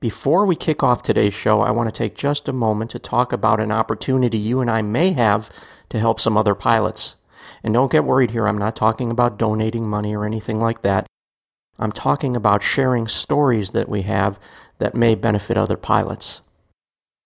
Before 0.00 0.46
we 0.46 0.54
kick 0.54 0.84
off 0.84 1.02
today's 1.02 1.34
show, 1.34 1.60
I 1.60 1.72
want 1.72 1.88
to 1.88 1.98
take 1.98 2.14
just 2.14 2.48
a 2.48 2.52
moment 2.52 2.92
to 2.92 3.00
talk 3.00 3.32
about 3.32 3.58
an 3.58 3.72
opportunity 3.72 4.38
you 4.38 4.60
and 4.60 4.70
I 4.70 4.80
may 4.80 5.10
have 5.10 5.50
to 5.88 5.98
help 5.98 6.20
some 6.20 6.36
other 6.36 6.54
pilots. 6.54 7.16
And 7.64 7.74
don't 7.74 7.90
get 7.90 8.04
worried 8.04 8.30
here, 8.30 8.46
I'm 8.46 8.58
not 8.58 8.76
talking 8.76 9.10
about 9.10 9.38
donating 9.38 9.88
money 9.88 10.14
or 10.14 10.24
anything 10.24 10.60
like 10.60 10.82
that. 10.82 11.08
I'm 11.80 11.90
talking 11.90 12.36
about 12.36 12.62
sharing 12.62 13.08
stories 13.08 13.72
that 13.72 13.88
we 13.88 14.02
have 14.02 14.38
that 14.78 14.94
may 14.94 15.16
benefit 15.16 15.56
other 15.56 15.76
pilots. 15.76 16.42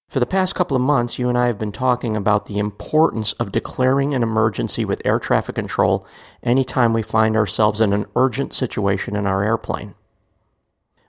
For 0.08 0.18
the 0.18 0.24
past 0.24 0.54
couple 0.54 0.74
of 0.74 0.82
months, 0.82 1.18
you 1.18 1.28
and 1.28 1.36
I 1.36 1.48
have 1.48 1.58
been 1.58 1.72
talking 1.72 2.16
about 2.16 2.46
the 2.46 2.58
importance 2.58 3.34
of 3.34 3.52
declaring 3.52 4.14
an 4.14 4.22
emergency 4.22 4.86
with 4.86 5.02
air 5.04 5.18
traffic 5.18 5.56
control 5.56 6.06
anytime 6.42 6.94
we 6.94 7.02
find 7.02 7.36
ourselves 7.36 7.82
in 7.82 7.92
an 7.92 8.06
urgent 8.16 8.54
situation 8.54 9.14
in 9.14 9.26
our 9.26 9.44
airplane. 9.44 9.94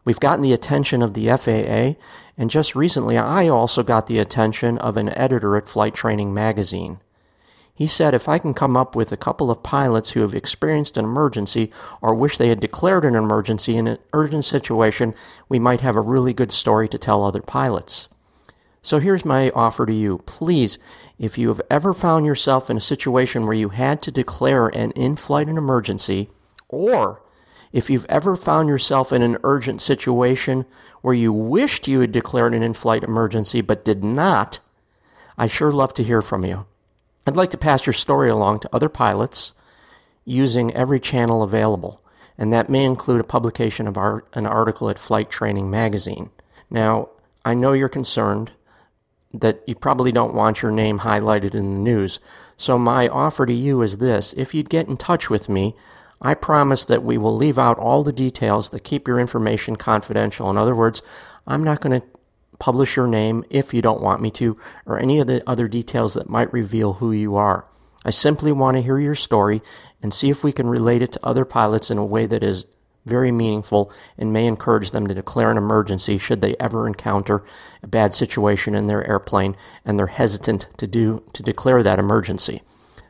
We've 0.05 0.19
gotten 0.19 0.41
the 0.41 0.53
attention 0.53 1.01
of 1.01 1.13
the 1.13 1.27
FAA, 1.27 1.99
and 2.37 2.49
just 2.49 2.75
recently 2.75 3.17
I 3.17 3.47
also 3.47 3.83
got 3.83 4.07
the 4.07 4.19
attention 4.19 4.77
of 4.79 4.97
an 4.97 5.09
editor 5.17 5.55
at 5.55 5.67
Flight 5.67 5.93
Training 5.93 6.33
Magazine. 6.33 6.99
He 7.75 7.87
said 7.87 8.13
if 8.13 8.29
I 8.29 8.37
can 8.37 8.53
come 8.53 8.77
up 8.77 8.95
with 8.95 9.11
a 9.11 9.17
couple 9.17 9.49
of 9.49 9.63
pilots 9.63 10.11
who 10.11 10.21
have 10.21 10.35
experienced 10.35 10.95
an 10.95 11.05
emergency 11.05 11.71
or 12.01 12.13
wish 12.13 12.37
they 12.37 12.49
had 12.49 12.59
declared 12.59 13.03
an 13.03 13.15
emergency 13.15 13.75
in 13.77 13.87
an 13.87 13.97
urgent 14.13 14.45
situation, 14.45 15.15
we 15.49 15.57
might 15.57 15.81
have 15.81 15.95
a 15.95 16.01
really 16.01 16.33
good 16.33 16.51
story 16.51 16.87
to 16.89 16.99
tell 16.99 17.23
other 17.23 17.41
pilots. 17.41 18.09
So 18.83 18.99
here's 18.99 19.25
my 19.25 19.49
offer 19.51 19.85
to 19.85 19.93
you. 19.93 20.19
Please, 20.25 20.77
if 21.17 21.37
you 21.37 21.47
have 21.47 21.61
ever 21.71 21.93
found 21.93 22.25
yourself 22.25 22.69
in 22.69 22.77
a 22.77 22.81
situation 22.81 23.45
where 23.45 23.55
you 23.55 23.69
had 23.69 24.01
to 24.03 24.11
declare 24.11 24.67
an 24.67 24.91
in 24.91 25.15
flight 25.15 25.47
emergency, 25.47 26.29
or 26.67 27.22
if 27.73 27.89
you've 27.89 28.05
ever 28.07 28.35
found 28.35 28.69
yourself 28.69 29.11
in 29.11 29.23
an 29.23 29.37
urgent 29.43 29.81
situation 29.81 30.65
where 31.01 31.15
you 31.15 31.33
wished 31.33 31.87
you 31.87 31.99
had 31.99 32.11
declared 32.11 32.53
an 32.53 32.61
in 32.61 32.75
flight 32.75 33.03
emergency 33.03 33.59
but 33.61 33.83
did 33.83 34.03
not, 34.03 34.59
I'd 35.37 35.51
sure 35.51 35.71
love 35.71 35.93
to 35.95 36.03
hear 36.03 36.21
from 36.21 36.45
you. 36.45 36.67
I'd 37.25 37.35
like 37.35 37.49
to 37.51 37.57
pass 37.57 37.87
your 37.87 37.93
story 37.93 38.29
along 38.29 38.59
to 38.59 38.69
other 38.71 38.89
pilots 38.89 39.53
using 40.23 40.73
every 40.73 40.99
channel 40.99 41.41
available, 41.41 42.01
and 42.37 42.53
that 42.53 42.69
may 42.69 42.85
include 42.85 43.21
a 43.21 43.25
publication 43.25 43.87
of 43.87 43.97
our, 43.97 44.23
an 44.33 44.45
article 44.45 44.89
at 44.89 44.99
Flight 44.99 45.31
Training 45.31 45.69
Magazine. 45.69 46.29
Now, 46.69 47.09
I 47.43 47.55
know 47.55 47.73
you're 47.73 47.89
concerned 47.89 48.51
that 49.33 49.63
you 49.65 49.73
probably 49.73 50.11
don't 50.11 50.35
want 50.35 50.61
your 50.61 50.71
name 50.71 50.99
highlighted 50.99 51.55
in 51.55 51.73
the 51.73 51.79
news, 51.79 52.19
so 52.55 52.77
my 52.77 53.07
offer 53.07 53.47
to 53.47 53.53
you 53.53 53.81
is 53.81 53.97
this 53.97 54.31
if 54.33 54.53
you'd 54.53 54.69
get 54.69 54.87
in 54.87 54.95
touch 54.95 55.29
with 55.29 55.49
me, 55.49 55.75
I 56.23 56.33
promise 56.33 56.85
that 56.85 57.03
we 57.03 57.17
will 57.17 57.35
leave 57.35 57.59
out 57.59 57.77
all 57.77 58.01
the 58.01 58.13
details 58.13 58.69
that 58.69 58.85
keep 58.85 59.07
your 59.07 59.19
information 59.19 59.75
confidential. 59.75 60.49
In 60.49 60.57
other 60.57 60.73
words, 60.73 61.01
I'm 61.45 61.63
not 61.63 61.81
going 61.81 61.99
to 61.99 62.07
publish 62.59 62.95
your 62.95 63.07
name 63.07 63.43
if 63.49 63.73
you 63.73 63.81
don't 63.81 64.01
want 64.01 64.21
me 64.21 64.31
to, 64.31 64.57
or 64.85 64.97
any 64.97 65.19
of 65.19 65.27
the 65.27 65.43
other 65.47 65.67
details 65.67 66.13
that 66.13 66.29
might 66.29 66.51
reveal 66.53 66.93
who 66.93 67.11
you 67.11 67.35
are. 67.35 67.65
I 68.05 68.09
simply 68.09 68.53
want 68.53 68.77
to 68.77 68.81
hear 68.81 68.99
your 68.99 69.15
story 69.15 69.61
and 70.01 70.13
see 70.13 70.29
if 70.29 70.43
we 70.43 70.53
can 70.53 70.67
relate 70.67 71.01
it 71.01 71.11
to 71.13 71.25
other 71.25 71.43
pilots 71.43 71.91
in 71.91 71.97
a 71.97 72.05
way 72.05 72.25
that 72.25 72.41
is 72.41 72.65
very 73.05 73.31
meaningful 73.31 73.91
and 74.17 74.31
may 74.31 74.45
encourage 74.45 74.91
them 74.91 75.07
to 75.07 75.13
declare 75.13 75.51
an 75.51 75.57
emergency 75.57 76.17
should 76.17 76.39
they 76.39 76.55
ever 76.57 76.87
encounter 76.87 77.43
a 77.81 77.87
bad 77.87 78.13
situation 78.13 78.75
in 78.75 78.87
their 78.87 79.05
airplane 79.05 79.57
and 79.83 79.99
they're 79.99 80.07
hesitant 80.07 80.67
to 80.77 80.87
do 80.87 81.21
to 81.33 81.43
declare 81.43 81.83
that 81.83 81.99
emergency. 81.99 82.61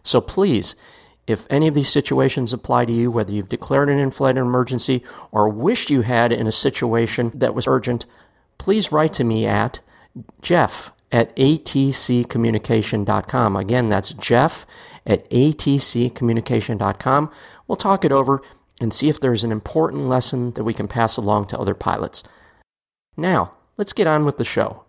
So 0.03 0.20
please, 0.20 0.75
if 1.25 1.47
any 1.49 1.67
of 1.67 1.73
these 1.73 1.89
situations 1.89 2.53
apply 2.53 2.85
to 2.85 2.91
you, 2.91 3.09
whether 3.09 3.31
you've 3.31 3.49
declared 3.49 3.89
an 3.89 3.97
in-flight 3.99 4.38
emergency 4.38 5.03
or 5.31 5.49
wished 5.49 5.89
you 5.89 6.02
had 6.02 6.31
in 6.33 6.45
a 6.47 6.52
situation 6.52 7.31
that 7.33 7.55
was 7.55 7.67
urgent, 7.67 8.05
please 8.57 8.91
write 8.91 9.13
to 9.13 9.23
me 9.23 9.45
at 9.45 9.80
jeff 10.41 10.91
at 11.11 11.35
atccommunication.com. 11.35 13.55
Again, 13.55 13.89
that's 13.89 14.13
jeff 14.13 14.65
at 15.05 15.30
atccommunication.com. 15.30 17.31
We'll 17.67 17.75
talk 17.75 18.03
it 18.03 18.11
over 18.11 18.42
and 18.81 18.92
see 18.93 19.09
if 19.09 19.19
there's 19.19 19.43
an 19.43 19.52
important 19.52 20.03
lesson 20.03 20.53
that 20.53 20.64
we 20.64 20.73
can 20.73 20.87
pass 20.87 21.17
along 21.17 21.45
to 21.48 21.59
other 21.59 21.75
pilots. 21.75 22.23
Now, 23.15 23.53
let's 23.77 23.93
get 23.93 24.08
on 24.08 24.25
with 24.25 24.37
the 24.37 24.43
show. 24.43 24.83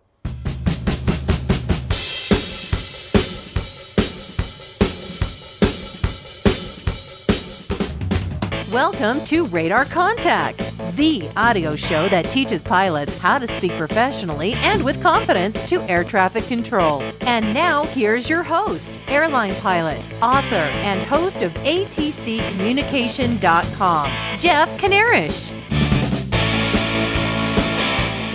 Welcome 8.75 9.25
to 9.27 9.47
Radar 9.47 9.85
Contact, 9.85 10.59
the 10.97 11.31
audio 11.37 11.77
show 11.77 12.09
that 12.09 12.29
teaches 12.33 12.61
pilots 12.61 13.17
how 13.17 13.39
to 13.39 13.47
speak 13.47 13.71
professionally 13.75 14.55
and 14.55 14.85
with 14.85 15.01
confidence 15.01 15.63
to 15.69 15.81
air 15.83 16.03
traffic 16.03 16.43
control. 16.49 17.01
And 17.21 17.55
now, 17.55 17.85
here's 17.85 18.29
your 18.29 18.43
host, 18.43 18.99
airline 19.07 19.55
pilot, 19.61 20.01
author, 20.21 20.57
and 20.57 21.01
host 21.03 21.43
of 21.43 21.53
ATCCommunication.com, 21.53 24.11
Jeff 24.39 24.81
Kanarish. 24.81 25.51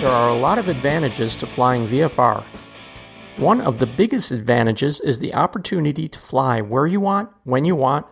There 0.00 0.08
are 0.08 0.30
a 0.30 0.38
lot 0.38 0.56
of 0.56 0.68
advantages 0.68 1.36
to 1.36 1.46
flying 1.46 1.86
VFR. 1.86 2.44
One 3.36 3.60
of 3.60 3.76
the 3.76 3.84
biggest 3.84 4.30
advantages 4.30 5.00
is 5.00 5.18
the 5.18 5.34
opportunity 5.34 6.08
to 6.08 6.18
fly 6.18 6.62
where 6.62 6.86
you 6.86 7.00
want, 7.00 7.28
when 7.44 7.66
you 7.66 7.76
want, 7.76 8.06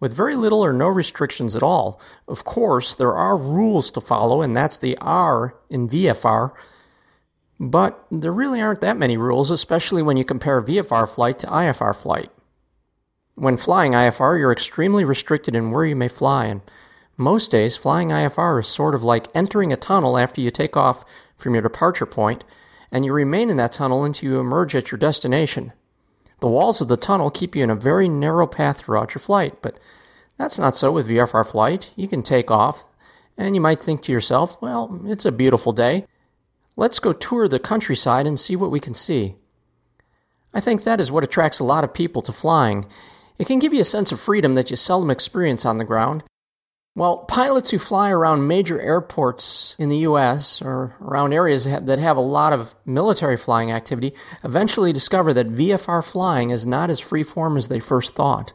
with 0.00 0.12
very 0.12 0.36
little 0.36 0.64
or 0.64 0.72
no 0.72 0.88
restrictions 0.88 1.56
at 1.56 1.62
all. 1.62 2.00
Of 2.28 2.44
course, 2.44 2.94
there 2.94 3.14
are 3.14 3.36
rules 3.36 3.90
to 3.92 4.00
follow, 4.00 4.42
and 4.42 4.54
that's 4.54 4.78
the 4.78 4.96
R 4.98 5.56
in 5.70 5.88
VFR. 5.88 6.52
But 7.58 8.04
there 8.10 8.32
really 8.32 8.60
aren't 8.60 8.82
that 8.82 8.98
many 8.98 9.16
rules, 9.16 9.50
especially 9.50 10.02
when 10.02 10.16
you 10.16 10.24
compare 10.24 10.60
VFR 10.60 11.12
flight 11.12 11.38
to 11.40 11.46
IFR 11.46 11.94
flight. 11.96 12.30
When 13.34 13.56
flying 13.56 13.92
IFR, 13.92 14.38
you're 14.38 14.52
extremely 14.52 15.04
restricted 15.04 15.54
in 15.54 15.70
where 15.70 15.84
you 15.84 15.96
may 15.96 16.08
fly, 16.08 16.46
and 16.46 16.60
most 17.16 17.50
days, 17.50 17.78
flying 17.78 18.10
IFR 18.10 18.60
is 18.60 18.68
sort 18.68 18.94
of 18.94 19.02
like 19.02 19.28
entering 19.34 19.72
a 19.72 19.76
tunnel 19.76 20.18
after 20.18 20.42
you 20.42 20.50
take 20.50 20.76
off 20.76 21.02
from 21.36 21.54
your 21.54 21.62
departure 21.62 22.04
point, 22.04 22.44
and 22.92 23.04
you 23.06 23.12
remain 23.12 23.48
in 23.48 23.56
that 23.56 23.72
tunnel 23.72 24.04
until 24.04 24.30
you 24.30 24.38
emerge 24.38 24.76
at 24.76 24.90
your 24.90 24.98
destination. 24.98 25.72
The 26.40 26.48
walls 26.48 26.80
of 26.80 26.88
the 26.88 26.96
tunnel 26.96 27.30
keep 27.30 27.56
you 27.56 27.64
in 27.64 27.70
a 27.70 27.74
very 27.74 28.08
narrow 28.08 28.46
path 28.46 28.80
throughout 28.80 29.14
your 29.14 29.20
flight, 29.20 29.62
but 29.62 29.78
that's 30.36 30.58
not 30.58 30.76
so 30.76 30.92
with 30.92 31.08
VFR 31.08 31.50
flight. 31.50 31.92
You 31.96 32.08
can 32.08 32.22
take 32.22 32.50
off, 32.50 32.84
and 33.38 33.54
you 33.54 33.60
might 33.60 33.80
think 33.80 34.02
to 34.02 34.12
yourself, 34.12 34.60
well, 34.60 35.00
it's 35.06 35.24
a 35.24 35.32
beautiful 35.32 35.72
day. 35.72 36.06
Let's 36.76 36.98
go 36.98 37.14
tour 37.14 37.48
the 37.48 37.58
countryside 37.58 38.26
and 38.26 38.38
see 38.38 38.54
what 38.54 38.70
we 38.70 38.80
can 38.80 38.92
see. 38.92 39.36
I 40.52 40.60
think 40.60 40.84
that 40.84 41.00
is 41.00 41.10
what 41.10 41.24
attracts 41.24 41.58
a 41.58 41.64
lot 41.64 41.84
of 41.84 41.94
people 41.94 42.20
to 42.22 42.32
flying. 42.32 42.84
It 43.38 43.46
can 43.46 43.58
give 43.58 43.72
you 43.72 43.80
a 43.80 43.84
sense 43.84 44.12
of 44.12 44.20
freedom 44.20 44.54
that 44.54 44.70
you 44.70 44.76
seldom 44.76 45.10
experience 45.10 45.64
on 45.64 45.78
the 45.78 45.84
ground, 45.84 46.22
well, 46.96 47.18
pilots 47.18 47.70
who 47.70 47.78
fly 47.78 48.10
around 48.10 48.48
major 48.48 48.80
airports 48.80 49.76
in 49.78 49.90
the 49.90 49.98
U.S. 49.98 50.62
or 50.62 50.96
around 50.98 51.34
areas 51.34 51.64
that 51.66 51.98
have 51.98 52.16
a 52.16 52.20
lot 52.20 52.54
of 52.54 52.74
military 52.86 53.36
flying 53.36 53.70
activity 53.70 54.14
eventually 54.42 54.94
discover 54.94 55.34
that 55.34 55.52
VFR 55.52 56.02
flying 56.10 56.48
is 56.48 56.64
not 56.64 56.88
as 56.88 56.98
freeform 56.98 57.58
as 57.58 57.68
they 57.68 57.80
first 57.80 58.14
thought. 58.14 58.54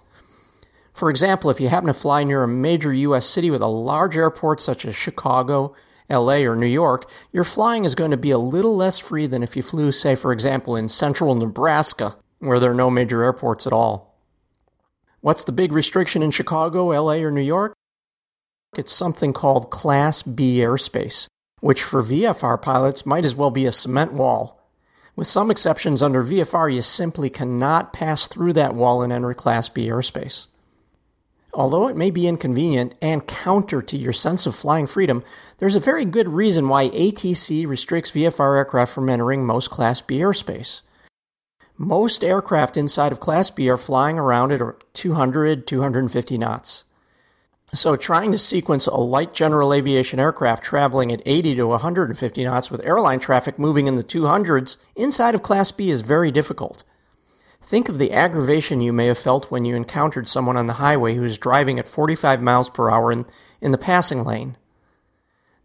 For 0.91 1.11
example, 1.11 1.51
if 1.51 1.61
you 1.61 1.69
happen 1.69 1.85
to 1.85 1.93
fly 1.93 2.23
near 2.23 2.41
a 2.41 2.47
major 2.47 2.91
U.S. 2.91 3.27
city 3.27 3.51
with 3.51 3.61
a 3.61 3.67
large 3.67 4.17
airport 4.17 4.59
such 4.59 4.85
as 4.85 4.95
Chicago, 4.95 5.75
LA, 6.09 6.37
or 6.37 6.55
New 6.55 6.65
York, 6.65 7.07
your 7.31 7.43
flying 7.43 7.85
is 7.85 7.93
going 7.93 8.11
to 8.11 8.17
be 8.17 8.31
a 8.31 8.39
little 8.39 8.75
less 8.75 8.97
free 8.97 9.27
than 9.27 9.43
if 9.43 9.55
you 9.55 9.61
flew, 9.61 9.91
say, 9.91 10.15
for 10.15 10.33
example, 10.33 10.75
in 10.75 10.89
central 10.89 11.35
Nebraska, 11.35 12.17
where 12.39 12.59
there 12.59 12.71
are 12.71 12.75
no 12.75 12.89
major 12.89 13.21
airports 13.21 13.67
at 13.67 13.71
all. 13.71 14.17
What's 15.19 15.43
the 15.43 15.51
big 15.51 15.71
restriction 15.71 16.23
in 16.23 16.31
Chicago, 16.31 16.87
LA, 16.87 17.17
or 17.17 17.29
New 17.29 17.39
York? 17.39 17.75
It's 18.77 18.93
something 18.93 19.33
called 19.33 19.69
Class 19.69 20.23
B 20.23 20.59
airspace, 20.59 21.27
which 21.59 21.83
for 21.83 22.01
VFR 22.01 22.61
pilots 22.61 23.05
might 23.05 23.25
as 23.25 23.35
well 23.35 23.51
be 23.51 23.65
a 23.65 23.71
cement 23.71 24.13
wall. 24.13 24.61
With 25.13 25.27
some 25.27 25.51
exceptions 25.51 26.01
under 26.01 26.23
VFR, 26.23 26.73
you 26.73 26.81
simply 26.81 27.29
cannot 27.29 27.91
pass 27.91 28.27
through 28.27 28.53
that 28.53 28.73
wall 28.73 29.01
and 29.01 29.11
enter 29.11 29.33
Class 29.33 29.67
B 29.67 29.87
airspace. 29.87 30.47
Although 31.53 31.89
it 31.89 31.97
may 31.97 32.11
be 32.11 32.29
inconvenient 32.29 32.95
and 33.01 33.27
counter 33.27 33.81
to 33.81 33.97
your 33.97 34.13
sense 34.13 34.45
of 34.45 34.55
flying 34.55 34.87
freedom, 34.87 35.21
there's 35.57 35.75
a 35.75 35.81
very 35.81 36.05
good 36.05 36.29
reason 36.29 36.69
why 36.69 36.91
ATC 36.91 37.67
restricts 37.67 38.11
VFR 38.11 38.55
aircraft 38.55 38.93
from 38.93 39.09
entering 39.09 39.45
most 39.45 39.69
Class 39.69 40.01
B 40.01 40.19
airspace. 40.19 40.81
Most 41.77 42.23
aircraft 42.23 42.77
inside 42.77 43.11
of 43.11 43.19
Class 43.19 43.49
B 43.49 43.69
are 43.69 43.75
flying 43.75 44.17
around 44.17 44.53
at 44.53 44.61
200, 44.93 45.67
250 45.67 46.37
knots. 46.37 46.85
So, 47.73 47.95
trying 47.95 48.33
to 48.33 48.37
sequence 48.37 48.85
a 48.85 48.97
light 48.97 49.33
general 49.33 49.73
aviation 49.73 50.19
aircraft 50.19 50.61
traveling 50.61 51.09
at 51.09 51.21
80 51.25 51.55
to 51.55 51.67
150 51.67 52.43
knots 52.43 52.69
with 52.69 52.85
airline 52.85 53.19
traffic 53.19 53.57
moving 53.57 53.87
in 53.87 53.95
the 53.95 54.03
200s 54.03 54.75
inside 54.97 55.35
of 55.35 55.41
Class 55.41 55.71
B 55.71 55.89
is 55.89 56.01
very 56.01 56.31
difficult. 56.31 56.83
Think 57.61 57.87
of 57.87 57.97
the 57.97 58.11
aggravation 58.11 58.81
you 58.81 58.91
may 58.91 59.05
have 59.07 59.17
felt 59.17 59.51
when 59.51 59.63
you 59.63 59.77
encountered 59.77 60.27
someone 60.27 60.57
on 60.57 60.67
the 60.67 60.73
highway 60.73 61.15
who 61.15 61.21
was 61.21 61.37
driving 61.37 61.79
at 61.79 61.87
45 61.87 62.41
miles 62.41 62.69
per 62.69 62.89
hour 62.89 63.09
in, 63.09 63.25
in 63.61 63.71
the 63.71 63.77
passing 63.77 64.25
lane. 64.25 64.57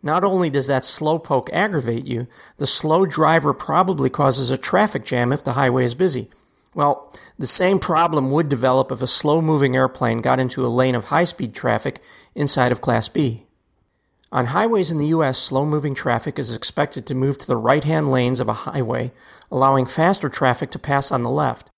Not 0.00 0.22
only 0.22 0.48
does 0.48 0.68
that 0.68 0.82
slowpoke 0.82 1.48
aggravate 1.52 2.04
you, 2.04 2.28
the 2.58 2.66
slow 2.68 3.06
driver 3.06 3.52
probably 3.52 4.10
causes 4.10 4.52
a 4.52 4.56
traffic 4.56 5.04
jam 5.04 5.32
if 5.32 5.42
the 5.42 5.54
highway 5.54 5.84
is 5.84 5.96
busy. 5.96 6.30
Well, 6.76 7.10
the 7.38 7.46
same 7.46 7.78
problem 7.78 8.30
would 8.30 8.50
develop 8.50 8.92
if 8.92 9.00
a 9.00 9.06
slow 9.06 9.40
moving 9.40 9.74
airplane 9.74 10.20
got 10.20 10.38
into 10.38 10.66
a 10.66 10.68
lane 10.68 10.94
of 10.94 11.06
high 11.06 11.24
speed 11.24 11.54
traffic 11.54 12.02
inside 12.34 12.70
of 12.70 12.82
Class 12.82 13.08
B. 13.08 13.46
On 14.30 14.46
highways 14.46 14.90
in 14.90 14.98
the 14.98 15.06
U.S., 15.06 15.38
slow 15.38 15.64
moving 15.64 15.94
traffic 15.94 16.38
is 16.38 16.54
expected 16.54 17.06
to 17.06 17.14
move 17.14 17.38
to 17.38 17.46
the 17.46 17.56
right 17.56 17.82
hand 17.82 18.12
lanes 18.12 18.40
of 18.40 18.48
a 18.50 18.66
highway, 18.68 19.10
allowing 19.50 19.86
faster 19.86 20.28
traffic 20.28 20.70
to 20.72 20.78
pass 20.78 21.10
on 21.10 21.22
the 21.22 21.30
left. 21.30 21.70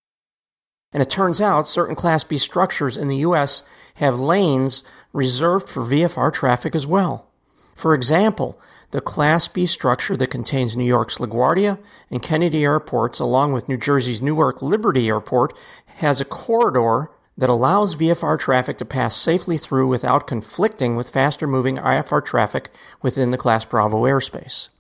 And 0.92 1.00
it 1.00 1.08
turns 1.08 1.40
out 1.40 1.68
certain 1.68 1.94
Class 1.94 2.24
B 2.24 2.36
structures 2.36 2.96
in 2.96 3.06
the 3.06 3.18
U.S. 3.18 3.62
have 3.94 4.18
lanes 4.18 4.82
reserved 5.12 5.68
for 5.68 5.84
VFR 5.84 6.32
traffic 6.32 6.74
as 6.74 6.88
well. 6.88 7.30
For 7.76 7.94
example, 7.94 8.60
the 8.90 9.00
Class 9.00 9.48
B 9.48 9.66
structure 9.66 10.16
that 10.16 10.28
contains 10.30 10.76
New 10.76 10.84
York's 10.84 11.18
LaGuardia 11.18 11.78
and 12.10 12.22
Kennedy 12.22 12.64
airports, 12.64 13.18
along 13.18 13.52
with 13.52 13.68
New 13.68 13.76
Jersey's 13.76 14.22
Newark 14.22 14.62
Liberty 14.62 15.08
Airport, 15.08 15.56
has 15.96 16.20
a 16.20 16.24
corridor 16.24 17.10
that 17.36 17.50
allows 17.50 17.94
VFR 17.94 18.38
traffic 18.38 18.78
to 18.78 18.84
pass 18.84 19.14
safely 19.14 19.58
through 19.58 19.86
without 19.88 20.26
conflicting 20.26 20.96
with 20.96 21.10
faster 21.10 21.46
moving 21.46 21.76
IFR 21.76 22.24
traffic 22.24 22.70
within 23.02 23.30
the 23.30 23.38
Class 23.38 23.64
Bravo 23.64 24.02
airspace. 24.02 24.70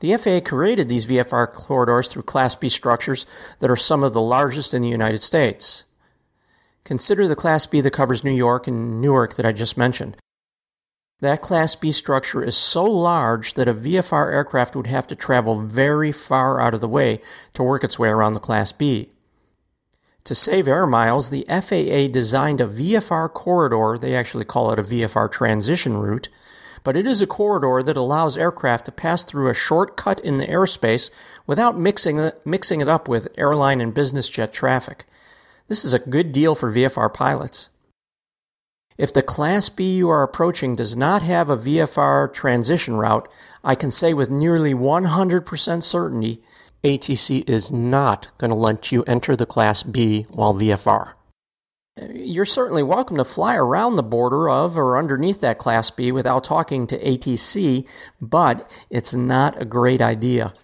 The 0.00 0.16
FAA 0.16 0.48
created 0.48 0.88
these 0.88 1.06
VFR 1.06 1.52
corridors 1.52 2.08
through 2.08 2.22
Class 2.22 2.54
B 2.54 2.68
structures 2.68 3.26
that 3.58 3.70
are 3.70 3.76
some 3.76 4.04
of 4.04 4.14
the 4.14 4.20
largest 4.20 4.72
in 4.72 4.80
the 4.80 4.88
United 4.88 5.22
States. 5.22 5.84
Consider 6.84 7.26
the 7.26 7.36
Class 7.36 7.66
B 7.66 7.80
that 7.80 7.90
covers 7.90 8.22
New 8.22 8.32
York 8.32 8.68
and 8.68 9.00
Newark 9.00 9.34
that 9.34 9.44
I 9.44 9.52
just 9.52 9.76
mentioned. 9.76 10.16
That 11.20 11.42
Class 11.42 11.74
B 11.74 11.90
structure 11.90 12.44
is 12.44 12.56
so 12.56 12.84
large 12.84 13.54
that 13.54 13.66
a 13.66 13.74
VFR 13.74 14.32
aircraft 14.32 14.76
would 14.76 14.86
have 14.86 15.08
to 15.08 15.16
travel 15.16 15.60
very 15.60 16.12
far 16.12 16.60
out 16.60 16.74
of 16.74 16.80
the 16.80 16.88
way 16.88 17.20
to 17.54 17.62
work 17.64 17.82
its 17.82 17.98
way 17.98 18.08
around 18.08 18.34
the 18.34 18.40
Class 18.40 18.70
B. 18.70 19.08
To 20.22 20.34
save 20.34 20.68
air 20.68 20.86
miles, 20.86 21.30
the 21.30 21.44
FAA 21.48 22.12
designed 22.12 22.60
a 22.60 22.68
VFR 22.68 23.32
corridor, 23.32 23.98
they 23.98 24.14
actually 24.14 24.44
call 24.44 24.70
it 24.70 24.78
a 24.78 24.82
VFR 24.82 25.28
transition 25.28 25.96
route, 25.96 26.28
but 26.84 26.96
it 26.96 27.06
is 27.06 27.20
a 27.20 27.26
corridor 27.26 27.82
that 27.82 27.96
allows 27.96 28.38
aircraft 28.38 28.84
to 28.84 28.92
pass 28.92 29.24
through 29.24 29.48
a 29.48 29.54
shortcut 29.54 30.20
in 30.20 30.36
the 30.36 30.46
airspace 30.46 31.10
without 31.48 31.76
mixing 31.76 32.20
it, 32.20 32.40
mixing 32.46 32.80
it 32.80 32.88
up 32.88 33.08
with 33.08 33.26
airline 33.36 33.80
and 33.80 33.92
business 33.92 34.28
jet 34.28 34.52
traffic. 34.52 35.04
This 35.66 35.84
is 35.84 35.92
a 35.92 35.98
good 35.98 36.30
deal 36.30 36.54
for 36.54 36.72
VFR 36.72 37.12
pilots. 37.12 37.70
If 38.98 39.12
the 39.12 39.22
Class 39.22 39.68
B 39.68 39.96
you 39.96 40.08
are 40.10 40.24
approaching 40.24 40.74
does 40.74 40.96
not 40.96 41.22
have 41.22 41.48
a 41.48 41.56
VFR 41.56 42.32
transition 42.32 42.96
route, 42.96 43.30
I 43.62 43.76
can 43.76 43.92
say 43.92 44.12
with 44.12 44.28
nearly 44.28 44.74
100% 44.74 45.82
certainty 45.84 46.42
ATC 46.82 47.48
is 47.48 47.70
not 47.70 48.26
going 48.38 48.50
to 48.50 48.56
let 48.56 48.90
you 48.90 49.04
enter 49.04 49.36
the 49.36 49.46
Class 49.46 49.84
B 49.84 50.26
while 50.30 50.52
VFR. 50.52 51.12
You're 52.12 52.44
certainly 52.44 52.82
welcome 52.82 53.16
to 53.18 53.24
fly 53.24 53.54
around 53.54 53.94
the 53.94 54.02
border 54.02 54.50
of 54.50 54.76
or 54.76 54.98
underneath 54.98 55.40
that 55.42 55.58
Class 55.58 55.92
B 55.92 56.10
without 56.10 56.42
talking 56.42 56.88
to 56.88 56.98
ATC, 56.98 57.88
but 58.20 58.68
it's 58.90 59.14
not 59.14 59.62
a 59.62 59.64
great 59.64 60.00
idea. 60.00 60.54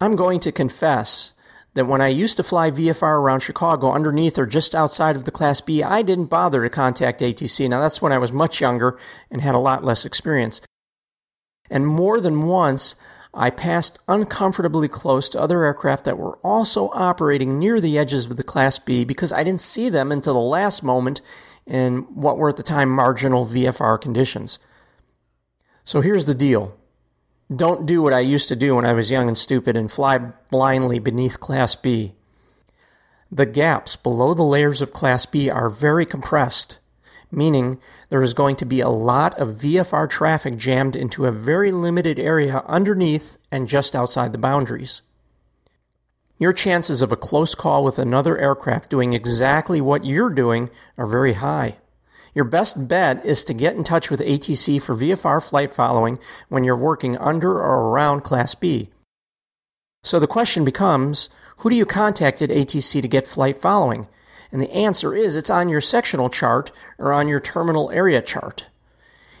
I'm 0.00 0.14
going 0.14 0.38
to 0.40 0.52
confess 0.52 1.32
that 1.74 1.86
when 1.86 2.00
I 2.00 2.08
used 2.08 2.36
to 2.38 2.42
fly 2.42 2.70
VFR 2.70 3.20
around 3.20 3.40
Chicago 3.40 3.92
underneath 3.92 4.38
or 4.38 4.46
just 4.46 4.74
outside 4.74 5.16
of 5.16 5.24
the 5.24 5.30
Class 5.30 5.60
B, 5.60 5.82
I 5.82 6.02
didn't 6.02 6.26
bother 6.26 6.62
to 6.62 6.70
contact 6.70 7.20
ATC. 7.20 7.68
Now, 7.68 7.80
that's 7.80 8.02
when 8.02 8.12
I 8.12 8.18
was 8.18 8.32
much 8.32 8.60
younger 8.60 8.98
and 9.30 9.40
had 9.42 9.54
a 9.54 9.58
lot 9.58 9.84
less 9.84 10.04
experience. 10.04 10.60
And 11.70 11.86
more 11.86 12.20
than 12.20 12.46
once, 12.46 12.96
I 13.34 13.50
passed 13.50 14.00
uncomfortably 14.08 14.88
close 14.88 15.28
to 15.28 15.40
other 15.40 15.64
aircraft 15.64 16.04
that 16.04 16.18
were 16.18 16.38
also 16.38 16.90
operating 16.94 17.58
near 17.58 17.80
the 17.80 17.98
edges 17.98 18.26
of 18.26 18.36
the 18.36 18.42
Class 18.42 18.78
B 18.78 19.04
because 19.04 19.32
I 19.32 19.44
didn't 19.44 19.60
see 19.60 19.88
them 19.88 20.10
until 20.10 20.32
the 20.32 20.40
last 20.40 20.82
moment 20.82 21.20
in 21.66 21.98
what 22.14 22.38
were 22.38 22.48
at 22.48 22.56
the 22.56 22.62
time 22.62 22.88
marginal 22.88 23.44
VFR 23.44 24.00
conditions. 24.00 24.58
So 25.84 26.00
here's 26.00 26.26
the 26.26 26.34
deal. 26.34 26.76
Don't 27.54 27.86
do 27.86 28.02
what 28.02 28.12
I 28.12 28.20
used 28.20 28.48
to 28.48 28.56
do 28.56 28.76
when 28.76 28.84
I 28.84 28.92
was 28.92 29.10
young 29.10 29.28
and 29.28 29.38
stupid 29.38 29.76
and 29.76 29.90
fly 29.90 30.18
blindly 30.50 30.98
beneath 30.98 31.40
Class 31.40 31.76
B. 31.76 32.14
The 33.30 33.46
gaps 33.46 33.96
below 33.96 34.34
the 34.34 34.42
layers 34.42 34.82
of 34.82 34.92
Class 34.92 35.26
B 35.26 35.50
are 35.50 35.70
very 35.70 36.04
compressed 36.04 36.78
meaning 37.30 37.78
there 38.08 38.22
is 38.22 38.34
going 38.34 38.56
to 38.56 38.64
be 38.64 38.80
a 38.80 38.88
lot 38.88 39.38
of 39.38 39.56
VFR 39.56 40.08
traffic 40.08 40.56
jammed 40.56 40.96
into 40.96 41.26
a 41.26 41.32
very 41.32 41.70
limited 41.70 42.18
area 42.18 42.62
underneath 42.66 43.36
and 43.50 43.68
just 43.68 43.94
outside 43.94 44.32
the 44.32 44.38
boundaries. 44.38 45.02
Your 46.38 46.52
chances 46.52 47.02
of 47.02 47.12
a 47.12 47.16
close 47.16 47.54
call 47.54 47.82
with 47.82 47.98
another 47.98 48.38
aircraft 48.38 48.88
doing 48.90 49.12
exactly 49.12 49.80
what 49.80 50.04
you're 50.04 50.30
doing 50.30 50.70
are 50.96 51.06
very 51.06 51.34
high. 51.34 51.76
Your 52.38 52.44
best 52.44 52.86
bet 52.86 53.24
is 53.24 53.42
to 53.46 53.52
get 53.52 53.74
in 53.74 53.82
touch 53.82 54.12
with 54.12 54.20
ATC 54.20 54.80
for 54.80 54.94
VFR 54.94 55.44
flight 55.44 55.74
following 55.74 56.20
when 56.48 56.62
you're 56.62 56.76
working 56.76 57.16
under 57.18 57.50
or 57.50 57.90
around 57.90 58.20
Class 58.20 58.54
B. 58.54 58.90
So 60.04 60.20
the 60.20 60.28
question 60.28 60.64
becomes 60.64 61.30
who 61.56 61.70
do 61.70 61.74
you 61.74 61.84
contact 61.84 62.40
at 62.40 62.50
ATC 62.50 63.02
to 63.02 63.08
get 63.08 63.26
flight 63.26 63.60
following? 63.60 64.06
And 64.52 64.62
the 64.62 64.70
answer 64.70 65.16
is 65.16 65.36
it's 65.36 65.50
on 65.50 65.68
your 65.68 65.80
sectional 65.80 66.30
chart 66.30 66.70
or 66.96 67.12
on 67.12 67.26
your 67.26 67.40
terminal 67.40 67.90
area 67.90 68.22
chart. 68.22 68.68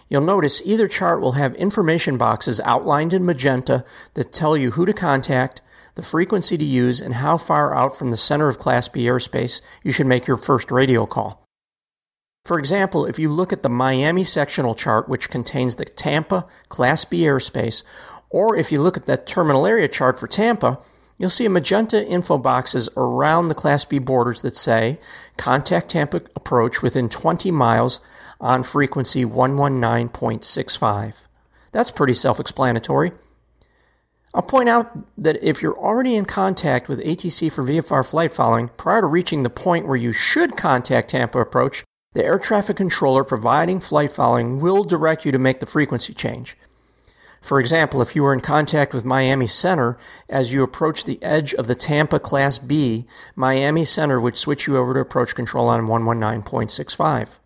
You'll 0.08 0.22
notice 0.22 0.60
either 0.64 0.88
chart 0.88 1.20
will 1.20 1.38
have 1.38 1.54
information 1.54 2.18
boxes 2.18 2.60
outlined 2.64 3.12
in 3.12 3.24
magenta 3.24 3.84
that 4.14 4.32
tell 4.32 4.56
you 4.56 4.72
who 4.72 4.84
to 4.84 4.92
contact, 4.92 5.62
the 5.94 6.02
frequency 6.02 6.58
to 6.58 6.64
use, 6.64 7.00
and 7.00 7.14
how 7.14 7.38
far 7.38 7.76
out 7.76 7.94
from 7.94 8.10
the 8.10 8.16
center 8.16 8.48
of 8.48 8.58
Class 8.58 8.88
B 8.88 9.04
airspace 9.04 9.62
you 9.84 9.92
should 9.92 10.08
make 10.08 10.26
your 10.26 10.36
first 10.36 10.72
radio 10.72 11.06
call. 11.06 11.47
For 12.48 12.58
example, 12.58 13.04
if 13.04 13.18
you 13.18 13.28
look 13.28 13.52
at 13.52 13.62
the 13.62 13.68
Miami 13.68 14.24
sectional 14.24 14.74
chart, 14.74 15.06
which 15.06 15.28
contains 15.28 15.76
the 15.76 15.84
Tampa 15.84 16.46
Class 16.70 17.04
B 17.04 17.24
airspace, 17.24 17.82
or 18.30 18.56
if 18.56 18.72
you 18.72 18.80
look 18.80 18.96
at 18.96 19.04
that 19.04 19.26
terminal 19.26 19.66
area 19.66 19.86
chart 19.86 20.18
for 20.18 20.26
Tampa, 20.26 20.78
you'll 21.18 21.28
see 21.28 21.44
a 21.44 21.50
magenta 21.50 22.06
info 22.06 22.38
boxes 22.38 22.88
around 22.96 23.48
the 23.48 23.54
Class 23.54 23.84
B 23.84 23.98
borders 23.98 24.40
that 24.40 24.56
say 24.56 24.98
contact 25.36 25.90
Tampa 25.90 26.22
approach 26.34 26.80
within 26.80 27.10
20 27.10 27.50
miles 27.50 28.00
on 28.40 28.62
frequency 28.62 29.26
119.65. 29.26 31.26
That's 31.72 31.90
pretty 31.90 32.14
self 32.14 32.40
explanatory. 32.40 33.12
I'll 34.32 34.40
point 34.40 34.70
out 34.70 34.90
that 35.18 35.36
if 35.44 35.60
you're 35.60 35.78
already 35.78 36.16
in 36.16 36.24
contact 36.24 36.88
with 36.88 37.04
ATC 37.04 37.52
for 37.52 37.62
VFR 37.62 38.08
flight 38.08 38.32
following 38.32 38.68
prior 38.78 39.02
to 39.02 39.06
reaching 39.06 39.42
the 39.42 39.50
point 39.50 39.86
where 39.86 39.98
you 39.98 40.14
should 40.14 40.56
contact 40.56 41.10
Tampa 41.10 41.40
approach, 41.40 41.84
the 42.18 42.24
air 42.24 42.38
traffic 42.38 42.76
controller 42.76 43.22
providing 43.22 43.78
flight 43.78 44.10
following 44.10 44.58
will 44.60 44.82
direct 44.82 45.24
you 45.24 45.30
to 45.30 45.38
make 45.38 45.60
the 45.60 45.66
frequency 45.66 46.12
change. 46.12 46.56
For 47.40 47.60
example, 47.60 48.02
if 48.02 48.16
you 48.16 48.24
were 48.24 48.32
in 48.32 48.40
contact 48.40 48.92
with 48.92 49.04
Miami 49.04 49.46
Center 49.46 49.96
as 50.28 50.52
you 50.52 50.64
approach 50.64 51.04
the 51.04 51.22
edge 51.22 51.54
of 51.54 51.68
the 51.68 51.76
Tampa 51.76 52.18
Class 52.18 52.58
B, 52.58 53.06
Miami 53.36 53.84
Center 53.84 54.20
would 54.20 54.36
switch 54.36 54.66
you 54.66 54.76
over 54.76 54.94
to 54.94 55.00
approach 55.00 55.36
control 55.36 55.68
on 55.68 55.86
119.65. 55.86 57.38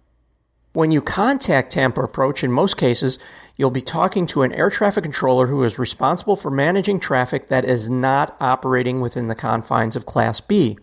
When 0.72 0.90
you 0.90 1.02
contact 1.02 1.72
Tampa 1.72 2.00
Approach, 2.00 2.42
in 2.42 2.50
most 2.50 2.78
cases, 2.78 3.18
you'll 3.58 3.70
be 3.70 3.82
talking 3.82 4.26
to 4.28 4.40
an 4.40 4.54
air 4.54 4.70
traffic 4.70 5.04
controller 5.04 5.48
who 5.48 5.62
is 5.64 5.78
responsible 5.78 6.34
for 6.34 6.50
managing 6.50 6.98
traffic 6.98 7.48
that 7.48 7.66
is 7.66 7.90
not 7.90 8.34
operating 8.40 9.02
within 9.02 9.28
the 9.28 9.34
confines 9.34 9.96
of 9.96 10.06
Class 10.06 10.40
B. 10.40 10.78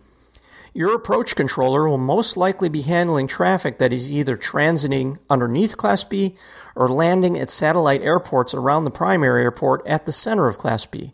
Your 0.72 0.94
approach 0.94 1.34
controller 1.34 1.88
will 1.88 1.98
most 1.98 2.36
likely 2.36 2.68
be 2.68 2.82
handling 2.82 3.26
traffic 3.26 3.78
that 3.78 3.92
is 3.92 4.12
either 4.12 4.36
transiting 4.36 5.18
underneath 5.28 5.76
Class 5.76 6.04
B 6.04 6.36
or 6.76 6.88
landing 6.88 7.36
at 7.38 7.50
satellite 7.50 8.02
airports 8.02 8.54
around 8.54 8.84
the 8.84 8.90
primary 8.90 9.42
airport 9.42 9.84
at 9.86 10.06
the 10.06 10.12
center 10.12 10.46
of 10.46 10.58
Class 10.58 10.86
B. 10.86 11.12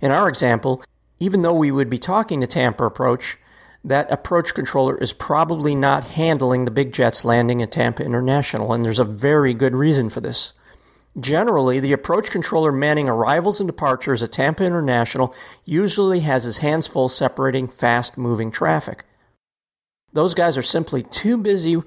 In 0.00 0.10
our 0.10 0.28
example, 0.28 0.82
even 1.18 1.42
though 1.42 1.54
we 1.54 1.70
would 1.70 1.90
be 1.90 1.98
talking 1.98 2.40
to 2.40 2.46
Tampa 2.46 2.84
Approach, 2.84 3.36
that 3.84 4.10
approach 4.10 4.54
controller 4.54 4.96
is 4.96 5.12
probably 5.12 5.74
not 5.74 6.08
handling 6.08 6.64
the 6.64 6.70
big 6.70 6.92
jets 6.92 7.24
landing 7.24 7.62
at 7.62 7.72
Tampa 7.72 8.04
International, 8.04 8.72
and 8.72 8.84
there's 8.84 8.98
a 8.98 9.04
very 9.04 9.52
good 9.52 9.74
reason 9.74 10.08
for 10.08 10.20
this. 10.20 10.54
Generally, 11.18 11.80
the 11.80 11.92
approach 11.92 12.30
controller 12.30 12.70
manning 12.70 13.08
arrivals 13.08 13.60
and 13.60 13.66
departures 13.66 14.22
at 14.22 14.30
Tampa 14.30 14.64
International 14.64 15.34
usually 15.64 16.20
has 16.20 16.44
his 16.44 16.58
hands 16.58 16.86
full 16.86 17.08
separating 17.08 17.66
fast 17.66 18.16
moving 18.16 18.50
traffic. 18.50 19.04
Those 20.12 20.34
guys 20.34 20.56
are 20.56 20.62
simply 20.62 21.02
too 21.02 21.36
busy 21.36 21.82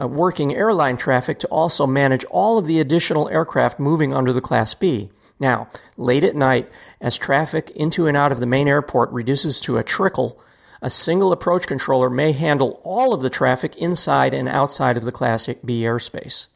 uh, 0.00 0.06
working 0.06 0.54
airline 0.54 0.96
traffic 0.96 1.38
to 1.40 1.48
also 1.48 1.86
manage 1.86 2.24
all 2.26 2.58
of 2.58 2.66
the 2.66 2.78
additional 2.80 3.28
aircraft 3.28 3.80
moving 3.80 4.14
under 4.14 4.32
the 4.32 4.40
Class 4.40 4.74
B. 4.74 5.08
Now, 5.40 5.68
late 5.96 6.24
at 6.24 6.36
night, 6.36 6.70
as 7.00 7.18
traffic 7.18 7.70
into 7.70 8.06
and 8.06 8.16
out 8.16 8.32
of 8.32 8.40
the 8.40 8.46
main 8.46 8.68
airport 8.68 9.10
reduces 9.10 9.60
to 9.60 9.78
a 9.78 9.84
trickle, 9.84 10.40
a 10.80 10.90
single 10.90 11.32
approach 11.32 11.66
controller 11.66 12.08
may 12.08 12.32
handle 12.32 12.80
all 12.84 13.12
of 13.12 13.22
the 13.22 13.30
traffic 13.30 13.74
inside 13.76 14.32
and 14.32 14.48
outside 14.48 14.96
of 14.96 15.04
the 15.04 15.12
Class 15.12 15.48
B 15.64 15.82
airspace. 15.82 16.48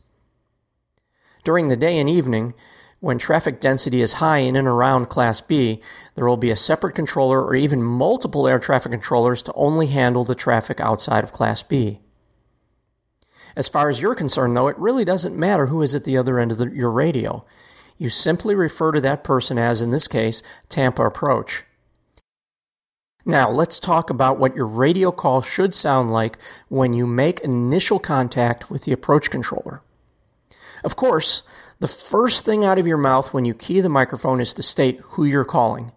During 1.45 1.69
the 1.69 1.77
day 1.77 1.99
and 1.99 2.09
evening, 2.09 2.55
when 3.01 3.17
traffic 3.17 3.61
density 3.61 4.03
is 4.03 4.15
high 4.15 4.39
in 4.39 4.57
and 4.57 4.69
around 4.69 5.07
Class 5.07 5.41
B, 5.41 5.81
there 6.15 6.27
will 6.27 6.37
be 6.37 6.51
a 6.51 6.57
separate 6.57 6.95
controller 6.95 7.43
or 7.43 7.55
even 7.55 7.83
multiple 7.83 8.47
air 8.47 8.59
traffic 8.59 8.93
controllers 8.93 9.43
to 9.45 9.53
only 9.55 9.87
handle 9.87 10.25
the 10.25 10.35
traffic 10.35 10.81
outside 10.81 11.25
of 11.25 11.33
Class 11.33 11.63
B. 11.63 12.01
As 13.57 13.69
far 13.69 13.89
as 13.89 14.01
you're 14.01 14.15
concerned, 14.15 14.57
though, 14.57 14.69
it 14.69 14.79
really 14.79 15.05
doesn't 15.05 15.37
matter 15.37 15.67
who 15.67 15.83
is 15.83 15.95
at 15.95 16.05
the 16.05 16.17
other 16.17 16.39
end 16.39 16.53
of 16.53 16.59
the, 16.59 16.67
your 16.67 16.91
radio. 16.91 17.45
You 17.97 18.11
simply 18.11 18.55
refer 18.55 18.93
to 18.93 19.01
that 19.01 19.25
person 19.25 19.59
as, 19.59 19.81
in 19.81 19.91
this 19.91 20.07
case, 20.07 20.43
Tampa 20.69 21.05
Approach. 21.05 21.65
Now, 23.25 23.51
let's 23.51 23.79
talk 23.81 24.09
about 24.09 24.39
what 24.39 24.57
your 24.57 24.67
radio 24.67 25.11
call 25.11 25.43
should 25.43 25.75
sound 25.75 26.11
like 26.11 26.39
when 26.69 26.93
you 26.93 27.07
make 27.07 27.41
initial 27.41 27.99
contact 27.99 28.71
with 28.71 28.85
the 28.85 28.93
approach 28.93 29.31
controller. 29.31 29.83
Of 30.85 30.97
course, 30.97 31.43
the 31.79 31.89
first 31.89 32.45
thing 32.45 32.65
out 32.65 32.79
of 32.79 32.87
your 32.87 32.97
mouth 32.97 33.33
when 33.33 33.45
you 33.45 33.55
key 33.55 33.81
the 33.81 33.89
microphone 33.89 34.41
is 34.41 34.53
to 34.55 34.63
state 34.63 35.01
who 35.11 35.25
you're 35.25 35.45
calling. 35.45 35.93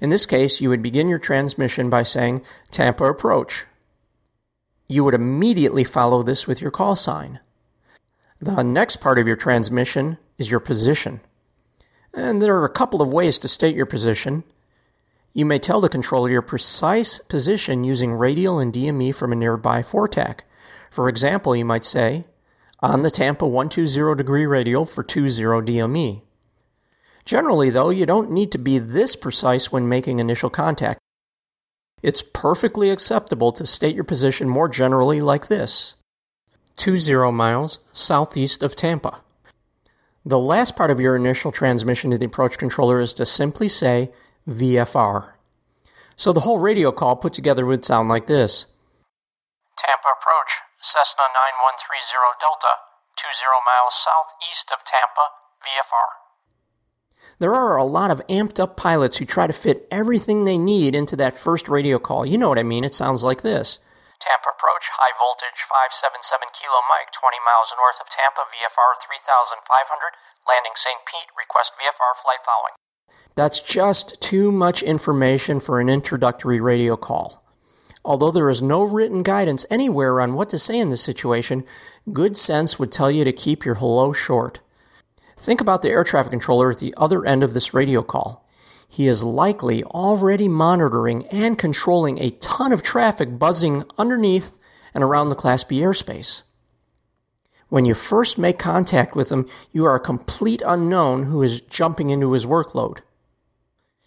In 0.00 0.10
this 0.10 0.26
case, 0.26 0.60
you 0.60 0.68
would 0.68 0.82
begin 0.82 1.08
your 1.08 1.18
transmission 1.18 1.88
by 1.90 2.02
saying 2.02 2.42
Tampa 2.70 3.04
Approach. 3.04 3.66
You 4.88 5.04
would 5.04 5.14
immediately 5.14 5.84
follow 5.84 6.22
this 6.22 6.46
with 6.46 6.60
your 6.60 6.70
call 6.70 6.96
sign. 6.96 7.40
The 8.40 8.62
next 8.62 8.98
part 8.98 9.18
of 9.18 9.26
your 9.26 9.36
transmission 9.36 10.18
is 10.38 10.50
your 10.50 10.60
position. 10.60 11.20
And 12.12 12.40
there 12.40 12.56
are 12.56 12.64
a 12.64 12.70
couple 12.70 13.02
of 13.02 13.12
ways 13.12 13.38
to 13.38 13.48
state 13.48 13.74
your 13.74 13.86
position. 13.86 14.44
You 15.32 15.44
may 15.44 15.58
tell 15.58 15.80
the 15.80 15.88
controller 15.88 16.30
your 16.30 16.42
precise 16.42 17.18
position 17.18 17.84
using 17.84 18.12
radial 18.12 18.58
and 18.58 18.72
DME 18.72 19.14
from 19.14 19.32
a 19.32 19.36
nearby 19.36 19.82
VORTAC. 19.82 20.40
For 20.90 21.08
example, 21.08 21.56
you 21.56 21.64
might 21.64 21.84
say, 21.84 22.24
on 22.86 23.02
the 23.02 23.10
Tampa 23.10 23.46
120 23.46 24.16
degree 24.16 24.46
radial 24.46 24.84
for 24.84 25.02
20 25.02 25.28
DME. 25.28 26.22
Generally, 27.24 27.70
though, 27.70 27.90
you 27.90 28.06
don't 28.06 28.30
need 28.30 28.52
to 28.52 28.58
be 28.58 28.78
this 28.78 29.16
precise 29.16 29.72
when 29.72 29.88
making 29.88 30.20
initial 30.20 30.48
contact. 30.48 31.00
It's 32.02 32.22
perfectly 32.22 32.90
acceptable 32.90 33.50
to 33.52 33.66
state 33.66 33.96
your 33.96 34.04
position 34.04 34.48
more 34.48 34.68
generally 34.68 35.20
like 35.20 35.48
this 35.48 35.96
20 36.76 37.32
miles 37.32 37.80
southeast 37.92 38.62
of 38.62 38.76
Tampa. 38.76 39.22
The 40.24 40.38
last 40.38 40.76
part 40.76 40.90
of 40.90 41.00
your 41.00 41.16
initial 41.16 41.50
transmission 41.50 42.10
to 42.10 42.18
the 42.18 42.26
approach 42.26 42.58
controller 42.58 43.00
is 43.00 43.14
to 43.14 43.26
simply 43.26 43.68
say 43.68 44.12
VFR. 44.48 45.32
So 46.14 46.32
the 46.32 46.40
whole 46.40 46.58
radio 46.58 46.92
call 46.92 47.16
put 47.16 47.32
together 47.32 47.66
would 47.66 47.84
sound 47.84 48.08
like 48.08 48.26
this 48.26 48.66
Tampa 49.76 50.08
approach, 50.20 50.65
Cessna 50.86 51.26
9130 51.34 52.38
Delta, 52.38 52.78
20 53.18 53.42
miles 53.66 53.98
southeast 53.98 54.70
of 54.70 54.86
Tampa, 54.86 55.34
VFR. 55.58 56.22
There 57.42 57.58
are 57.58 57.74
a 57.74 57.82
lot 57.82 58.14
of 58.14 58.22
amped 58.30 58.62
up 58.62 58.78
pilots 58.78 59.18
who 59.18 59.26
try 59.26 59.50
to 59.50 59.52
fit 59.52 59.90
everything 59.90 60.44
they 60.44 60.54
need 60.54 60.94
into 60.94 61.18
that 61.18 61.34
first 61.34 61.66
radio 61.66 61.98
call. 61.98 62.22
You 62.22 62.38
know 62.38 62.48
what 62.48 62.62
I 62.62 62.62
mean? 62.62 62.86
It 62.86 62.94
sounds 62.94 63.26
like 63.26 63.42
this. 63.42 63.82
Tampa 64.22 64.54
approach, 64.54 64.94
high 64.94 65.10
voltage 65.18 65.58
577 65.66 66.54
kilo 66.54 66.78
Mike, 66.86 67.10
20 67.10 67.34
miles 67.42 67.74
north 67.74 67.98
of 67.98 68.06
Tampa, 68.06 68.46
VFR 68.46 68.94
3500, 69.02 70.14
landing 70.46 70.78
St. 70.78 71.02
Pete, 71.02 71.34
request 71.34 71.74
VFR 71.74 72.14
flight 72.14 72.46
following. 72.46 72.78
That's 73.34 73.58
just 73.58 74.22
too 74.22 74.52
much 74.54 74.86
information 74.86 75.58
for 75.58 75.82
an 75.82 75.90
introductory 75.90 76.62
radio 76.62 76.94
call. 76.94 77.42
Although 78.06 78.30
there 78.30 78.48
is 78.48 78.62
no 78.62 78.84
written 78.84 79.24
guidance 79.24 79.66
anywhere 79.68 80.20
on 80.20 80.34
what 80.34 80.48
to 80.50 80.58
say 80.58 80.78
in 80.78 80.90
this 80.90 81.02
situation, 81.02 81.64
good 82.12 82.36
sense 82.36 82.78
would 82.78 82.92
tell 82.92 83.10
you 83.10 83.24
to 83.24 83.32
keep 83.32 83.64
your 83.64 83.74
hello 83.74 84.12
short. 84.12 84.60
Think 85.36 85.60
about 85.60 85.82
the 85.82 85.90
air 85.90 86.04
traffic 86.04 86.30
controller 86.30 86.70
at 86.70 86.78
the 86.78 86.94
other 86.96 87.26
end 87.26 87.42
of 87.42 87.52
this 87.52 87.74
radio 87.74 88.04
call. 88.04 88.48
He 88.88 89.08
is 89.08 89.24
likely 89.24 89.82
already 89.82 90.46
monitoring 90.46 91.26
and 91.32 91.58
controlling 91.58 92.20
a 92.20 92.30
ton 92.30 92.72
of 92.72 92.80
traffic 92.80 93.40
buzzing 93.40 93.82
underneath 93.98 94.56
and 94.94 95.02
around 95.02 95.28
the 95.30 95.34
Class 95.34 95.64
B 95.64 95.80
airspace. 95.80 96.44
When 97.70 97.84
you 97.84 97.94
first 97.94 98.38
make 98.38 98.56
contact 98.56 99.16
with 99.16 99.32
him, 99.32 99.48
you 99.72 99.84
are 99.84 99.96
a 99.96 100.00
complete 100.00 100.62
unknown 100.64 101.24
who 101.24 101.42
is 101.42 101.60
jumping 101.60 102.10
into 102.10 102.34
his 102.34 102.46
workload. 102.46 103.00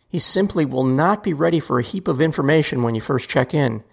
He 0.10 0.18
simply 0.18 0.66
will 0.66 0.84
not 0.84 1.22
be 1.22 1.34
ready 1.34 1.60
for 1.60 1.78
a 1.78 1.84
heap 1.84 2.08
of 2.08 2.20
information 2.20 2.82
when 2.82 2.96
you 2.96 3.02
first 3.02 3.30
check 3.30 3.54
in. 3.54 3.84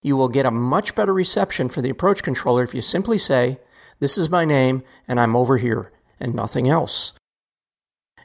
You 0.00 0.16
will 0.16 0.28
get 0.28 0.46
a 0.46 0.50
much 0.50 0.94
better 0.94 1.12
reception 1.12 1.68
for 1.68 1.82
the 1.82 1.90
approach 1.90 2.22
controller 2.22 2.62
if 2.62 2.74
you 2.74 2.80
simply 2.80 3.18
say, 3.18 3.58
This 4.00 4.16
is 4.16 4.30
my 4.30 4.46
name 4.46 4.82
and 5.06 5.20
I'm 5.20 5.36
over 5.36 5.58
here, 5.58 5.92
and 6.18 6.34
nothing 6.34 6.68
else. 6.68 7.12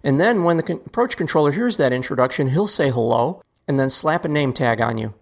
And 0.03 0.21
then 0.21 0.45
when 0.45 0.55
the 0.55 0.81
approach 0.85 1.17
controller 1.17 1.51
hears 1.51 1.75
that 1.75 1.91
introduction, 1.91 2.49
he'll 2.49 2.67
say 2.67 2.89
hello 2.89 3.41
and 3.67 3.77
then 3.77 3.89
slap 3.89 4.23
a 4.23 4.29
name 4.29 4.53
tag 4.53 4.79
on 4.79 4.97
you. 4.97 5.13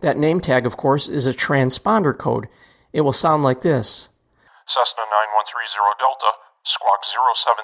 That 0.00 0.18
name 0.18 0.40
tag, 0.40 0.66
of 0.66 0.76
course, 0.76 1.08
is 1.08 1.26
a 1.26 1.32
transponder 1.32 2.16
code. 2.16 2.48
It 2.92 3.00
will 3.00 3.16
sound 3.16 3.42
like 3.42 3.62
this 3.62 4.10
Cessna 4.66 5.08
9130 5.08 5.96
Delta, 5.96 6.36
squawk 6.62 7.00
0731, 7.08 7.56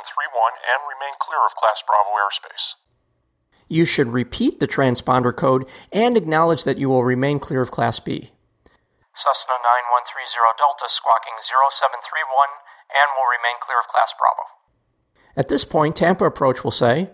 and 0.65 0.81
remain 0.89 1.21
clear 1.21 1.45
of 1.45 1.53
Class 1.53 1.85
Bravo 1.85 2.17
airspace 2.17 2.81
you 3.69 3.85
should 3.85 4.09
repeat 4.09 4.61
the 4.61 4.69
transponder 4.69 5.35
code 5.35 5.65
and 5.93 6.17
acknowledge 6.17 6.65
that 6.65 6.79
you 6.79 6.89
will 6.89 7.05
remain 7.05 7.39
clear 7.39 7.61
of 7.61 7.71
Class 7.71 8.01
B. 8.01 8.33
Cessna 9.13 9.61
9130 9.61 10.57
Delta 10.57 10.89
squawking 10.89 11.37
0731 11.41 11.93
and 12.93 13.09
will 13.13 13.29
remain 13.29 13.61
clear 13.61 13.77
of 13.77 13.89
Class 13.89 14.17
Bravo. 14.17 14.49
At 15.37 15.49
this 15.49 15.65
point, 15.65 15.97
Tampa 15.97 16.25
Approach 16.25 16.65
will 16.65 16.73
say, 16.73 17.13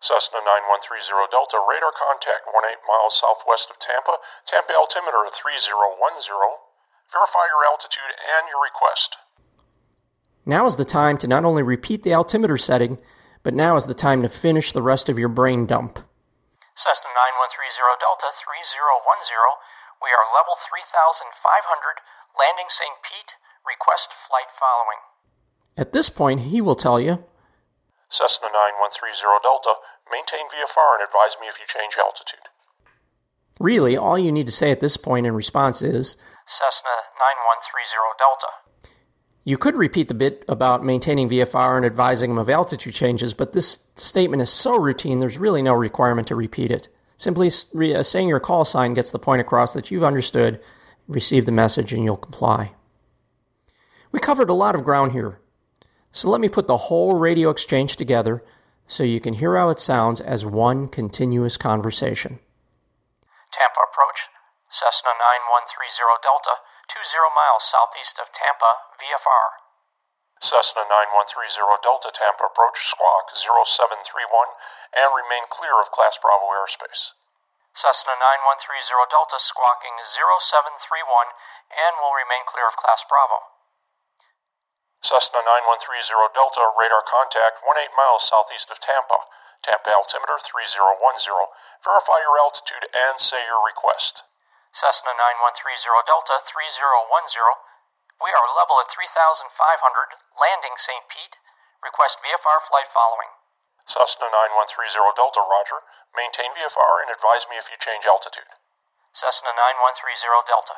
Cessna 0.00 0.40
9130 0.44 1.32
Delta, 1.32 1.58
radar 1.58 1.92
contact 1.96 2.46
18 2.46 2.84
miles 2.86 3.18
southwest 3.18 3.68
of 3.72 3.80
Tampa, 3.80 4.20
Tampa 4.46 4.76
altimeter 4.76 5.24
3010. 5.24 5.80
Verify 7.08 7.44
your 7.48 7.64
altitude 7.64 8.12
and 8.12 8.46
your 8.52 8.60
request. 8.60 9.16
Now 10.44 10.66
is 10.66 10.76
the 10.76 10.84
time 10.84 11.18
to 11.18 11.28
not 11.28 11.44
only 11.44 11.62
repeat 11.62 12.04
the 12.04 12.14
altimeter 12.14 12.56
setting, 12.56 13.00
but 13.42 13.54
now 13.54 13.76
is 13.76 13.86
the 13.86 13.94
time 13.94 14.22
to 14.22 14.28
finish 14.28 14.72
the 14.72 14.82
rest 14.82 15.08
of 15.08 15.18
your 15.18 15.28
brain 15.28 15.66
dump. 15.66 16.00
Cessna 16.74 17.10
9130 17.10 17.98
Delta 17.98 18.30
3010, 18.30 18.78
we 19.98 20.14
are 20.14 20.30
level 20.30 20.54
3500, 20.54 21.98
landing 22.38 22.70
St. 22.70 23.02
Pete, 23.02 23.34
request 23.66 24.14
flight 24.14 24.50
following. 24.54 25.02
At 25.76 25.92
this 25.92 26.10
point, 26.10 26.50
he 26.50 26.60
will 26.60 26.78
tell 26.78 27.00
you 27.00 27.26
Cessna 28.08 28.48
9130 28.48 29.42
Delta, 29.42 29.82
maintain 30.06 30.46
VFR 30.48 30.98
and 30.98 31.04
advise 31.04 31.36
me 31.40 31.50
if 31.50 31.58
you 31.58 31.66
change 31.66 31.98
altitude. 31.98 32.46
Really, 33.58 33.96
all 33.96 34.16
you 34.16 34.30
need 34.30 34.46
to 34.46 34.54
say 34.54 34.70
at 34.70 34.80
this 34.80 34.96
point 34.96 35.26
in 35.26 35.34
response 35.34 35.82
is 35.82 36.16
Cessna 36.46 37.10
9130 37.18 38.14
Delta. 38.16 38.67
You 39.48 39.56
could 39.56 39.76
repeat 39.76 40.08
the 40.08 40.14
bit 40.14 40.44
about 40.46 40.84
maintaining 40.84 41.30
VFR 41.30 41.78
and 41.78 41.86
advising 41.86 42.28
them 42.28 42.38
of 42.38 42.50
altitude 42.50 42.92
changes, 42.92 43.32
but 43.32 43.54
this 43.54 43.86
statement 43.96 44.42
is 44.42 44.50
so 44.50 44.78
routine 44.78 45.20
there's 45.20 45.38
really 45.38 45.62
no 45.62 45.72
requirement 45.72 46.28
to 46.28 46.34
repeat 46.34 46.70
it. 46.70 46.88
Simply 47.16 47.46
uh, 47.48 48.02
saying 48.02 48.28
your 48.28 48.40
call 48.40 48.66
sign 48.66 48.92
gets 48.92 49.10
the 49.10 49.18
point 49.18 49.40
across 49.40 49.72
that 49.72 49.90
you've 49.90 50.04
understood, 50.04 50.62
received 51.06 51.48
the 51.48 51.52
message, 51.52 51.94
and 51.94 52.04
you'll 52.04 52.18
comply. 52.18 52.72
We 54.12 54.20
covered 54.20 54.50
a 54.50 54.52
lot 54.52 54.74
of 54.74 54.84
ground 54.84 55.12
here, 55.12 55.40
so 56.12 56.28
let 56.28 56.42
me 56.42 56.50
put 56.50 56.66
the 56.66 56.76
whole 56.76 57.14
radio 57.14 57.48
exchange 57.48 57.96
together 57.96 58.44
so 58.86 59.02
you 59.02 59.18
can 59.18 59.32
hear 59.32 59.56
how 59.56 59.70
it 59.70 59.80
sounds 59.80 60.20
as 60.20 60.44
one 60.44 60.88
continuous 60.88 61.56
conversation. 61.56 62.38
Tampa 63.50 63.80
approach, 63.90 64.28
Cessna 64.68 65.12
9130 65.16 66.20
Delta, 66.22 66.67
20 66.88 67.04
miles 67.36 67.68
southeast 67.68 68.16
of 68.16 68.32
Tampa, 68.32 68.88
VFR. 68.96 69.60
Cessna 70.40 70.88
9130 70.88 71.84
Delta 71.84 72.08
Tampa 72.08 72.48
approach 72.48 72.88
squawk 72.88 73.28
0731 73.28 73.92
and 74.96 75.12
remain 75.12 75.44
clear 75.52 75.76
of 75.84 75.92
Class 75.92 76.16
Bravo 76.16 76.48
airspace. 76.48 77.12
Cessna 77.76 78.16
9130 78.16 79.04
Delta 79.12 79.36
squawking 79.36 80.00
0731 80.00 81.36
and 81.76 82.00
will 82.00 82.16
remain 82.16 82.48
clear 82.48 82.64
of 82.64 82.80
Class 82.80 83.04
Bravo. 83.04 83.52
Cessna 85.04 85.44
9130 85.44 86.32
Delta 86.32 86.72
radar 86.72 87.04
contact 87.04 87.60
18 87.60 87.92
miles 87.92 88.24
southeast 88.24 88.72
of 88.72 88.80
Tampa. 88.80 89.28
Tampa 89.60 89.92
altimeter 89.92 90.40
3010. 90.40 91.52
Verify 91.84 92.18
your 92.24 92.40
altitude 92.40 92.88
and 92.96 93.20
say 93.20 93.44
your 93.44 93.60
request. 93.60 94.24
Cessna 94.72 95.16
9130 95.16 96.04
Delta 96.04 96.36
3010. 96.44 97.40
We 98.20 98.30
are 98.34 98.52
level 98.52 98.76
at 98.82 98.92
3500, 98.92 100.20
landing 100.36 100.76
St. 100.76 101.08
Pete. 101.08 101.40
Request 101.80 102.20
VFR 102.20 102.60
flight 102.60 102.90
following. 102.90 103.32
Cessna 103.88 104.28
9130 104.28 105.16
Delta, 105.16 105.40
roger. 105.40 105.80
Maintain 106.12 106.52
VFR 106.52 107.00
and 107.00 107.08
advise 107.08 107.48
me 107.48 107.56
if 107.56 107.72
you 107.72 107.80
change 107.80 108.04
altitude. 108.04 108.52
Cessna 109.16 109.56
9130 109.56 110.44
Delta. 110.44 110.76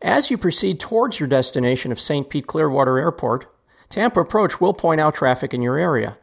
As 0.00 0.32
you 0.32 0.40
proceed 0.40 0.80
towards 0.80 1.20
your 1.20 1.28
destination 1.28 1.92
of 1.92 2.00
St. 2.00 2.28
Pete 2.32 2.48
Clearwater 2.48 2.96
Airport, 2.96 3.44
Tampa 3.88 4.20
Approach 4.20 4.60
will 4.60 4.72
point 4.72 5.00
out 5.00 5.14
traffic 5.14 5.52
in 5.52 5.60
your 5.60 5.76
area. 5.76 6.16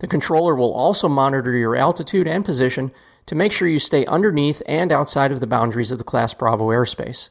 The 0.00 0.10
controller 0.10 0.54
will 0.54 0.74
also 0.74 1.08
monitor 1.08 1.56
your 1.56 1.76
altitude 1.76 2.26
and 2.26 2.44
position 2.44 2.90
to 3.28 3.34
make 3.34 3.52
sure 3.52 3.68
you 3.68 3.78
stay 3.78 4.06
underneath 4.06 4.62
and 4.66 4.90
outside 4.90 5.30
of 5.30 5.40
the 5.40 5.46
boundaries 5.46 5.92
of 5.92 5.98
the 5.98 6.04
Class 6.04 6.32
Bravo 6.32 6.68
airspace. 6.68 7.28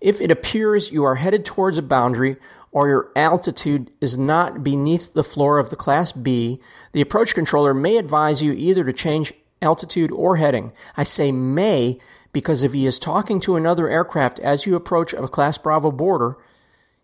If 0.00 0.22
it 0.22 0.30
appears 0.30 0.90
you 0.90 1.04
are 1.04 1.16
headed 1.16 1.44
towards 1.44 1.76
a 1.76 1.82
boundary 1.82 2.36
or 2.72 2.88
your 2.88 3.12
altitude 3.14 3.90
is 4.00 4.16
not 4.16 4.64
beneath 4.64 5.12
the 5.12 5.22
floor 5.22 5.58
of 5.58 5.68
the 5.68 5.76
Class 5.76 6.12
B, 6.12 6.58
the 6.92 7.02
approach 7.02 7.34
controller 7.34 7.74
may 7.74 7.98
advise 7.98 8.42
you 8.42 8.52
either 8.52 8.82
to 8.84 8.94
change 8.94 9.34
altitude 9.60 10.10
or 10.10 10.36
heading. 10.36 10.72
I 10.96 11.02
say 11.02 11.32
may 11.32 11.98
because 12.32 12.64
if 12.64 12.72
he 12.72 12.86
is 12.86 12.98
talking 12.98 13.40
to 13.40 13.56
another 13.56 13.90
aircraft 13.90 14.38
as 14.38 14.64
you 14.64 14.74
approach 14.74 15.12
a 15.12 15.28
Class 15.28 15.58
Bravo 15.58 15.92
border, 15.92 16.38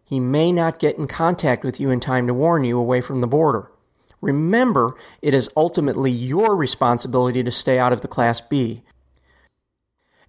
he 0.07 0.21
may 0.21 0.53
not 0.53 0.79
get 0.79 0.97
in 0.97 1.07
contact 1.07 1.65
with 1.65 1.79
you 1.79 1.91
in 1.91 2.01
time 2.01 2.27
to 2.29 2.35
warn 2.35 2.65
you 2.65 2.79
away 2.79 3.03
from 3.03 3.21
the 3.21 3.27
border. 3.27 3.71
Remember, 4.23 4.95
it 5.21 5.35
is 5.35 5.51
ultimately 5.57 6.11
your 6.11 6.57
responsibility 6.57 7.43
to 7.43 7.51
stay 7.51 7.79
out 7.79 7.93
of 7.93 8.01
the 8.01 8.09
Class 8.09 8.41
B. 8.41 8.83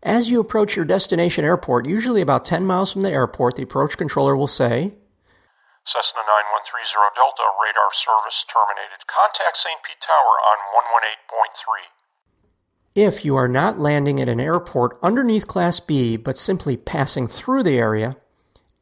As 0.01 0.29
you 0.29 0.41
approach 0.41 0.75
your 0.75 0.83
destination 0.83 1.45
airport, 1.45 1.88
usually 1.88 2.19
about 2.19 2.45
10 2.45 2.65
miles 2.65 2.91
from 2.91 3.01
the 3.01 3.12
airport, 3.12 3.55
the 3.55 3.63
approach 3.63 3.95
controller 3.95 4.35
will 4.35 4.47
say, 4.47 4.95
Cessna 5.85 6.21
9130 6.25 7.15
Delta 7.15 7.43
radar 7.62 7.91
service 7.93 8.43
terminated. 8.43 9.05
Contact 9.05 9.57
St. 9.57 9.83
Pete 9.83 10.00
Tower 10.01 10.39
on 10.50 10.57
118.3. 11.29 11.85
If 12.95 13.25
you 13.25 13.35
are 13.35 13.47
not 13.47 13.79
landing 13.79 14.21
at 14.21 14.29
an 14.29 14.39
airport 14.39 14.97
underneath 15.03 15.47
Class 15.47 15.79
B, 15.79 16.15
but 16.15 16.38
simply 16.38 16.77
passing 16.77 17.27
through 17.27 17.63
the 17.63 17.77
area, 17.77 18.17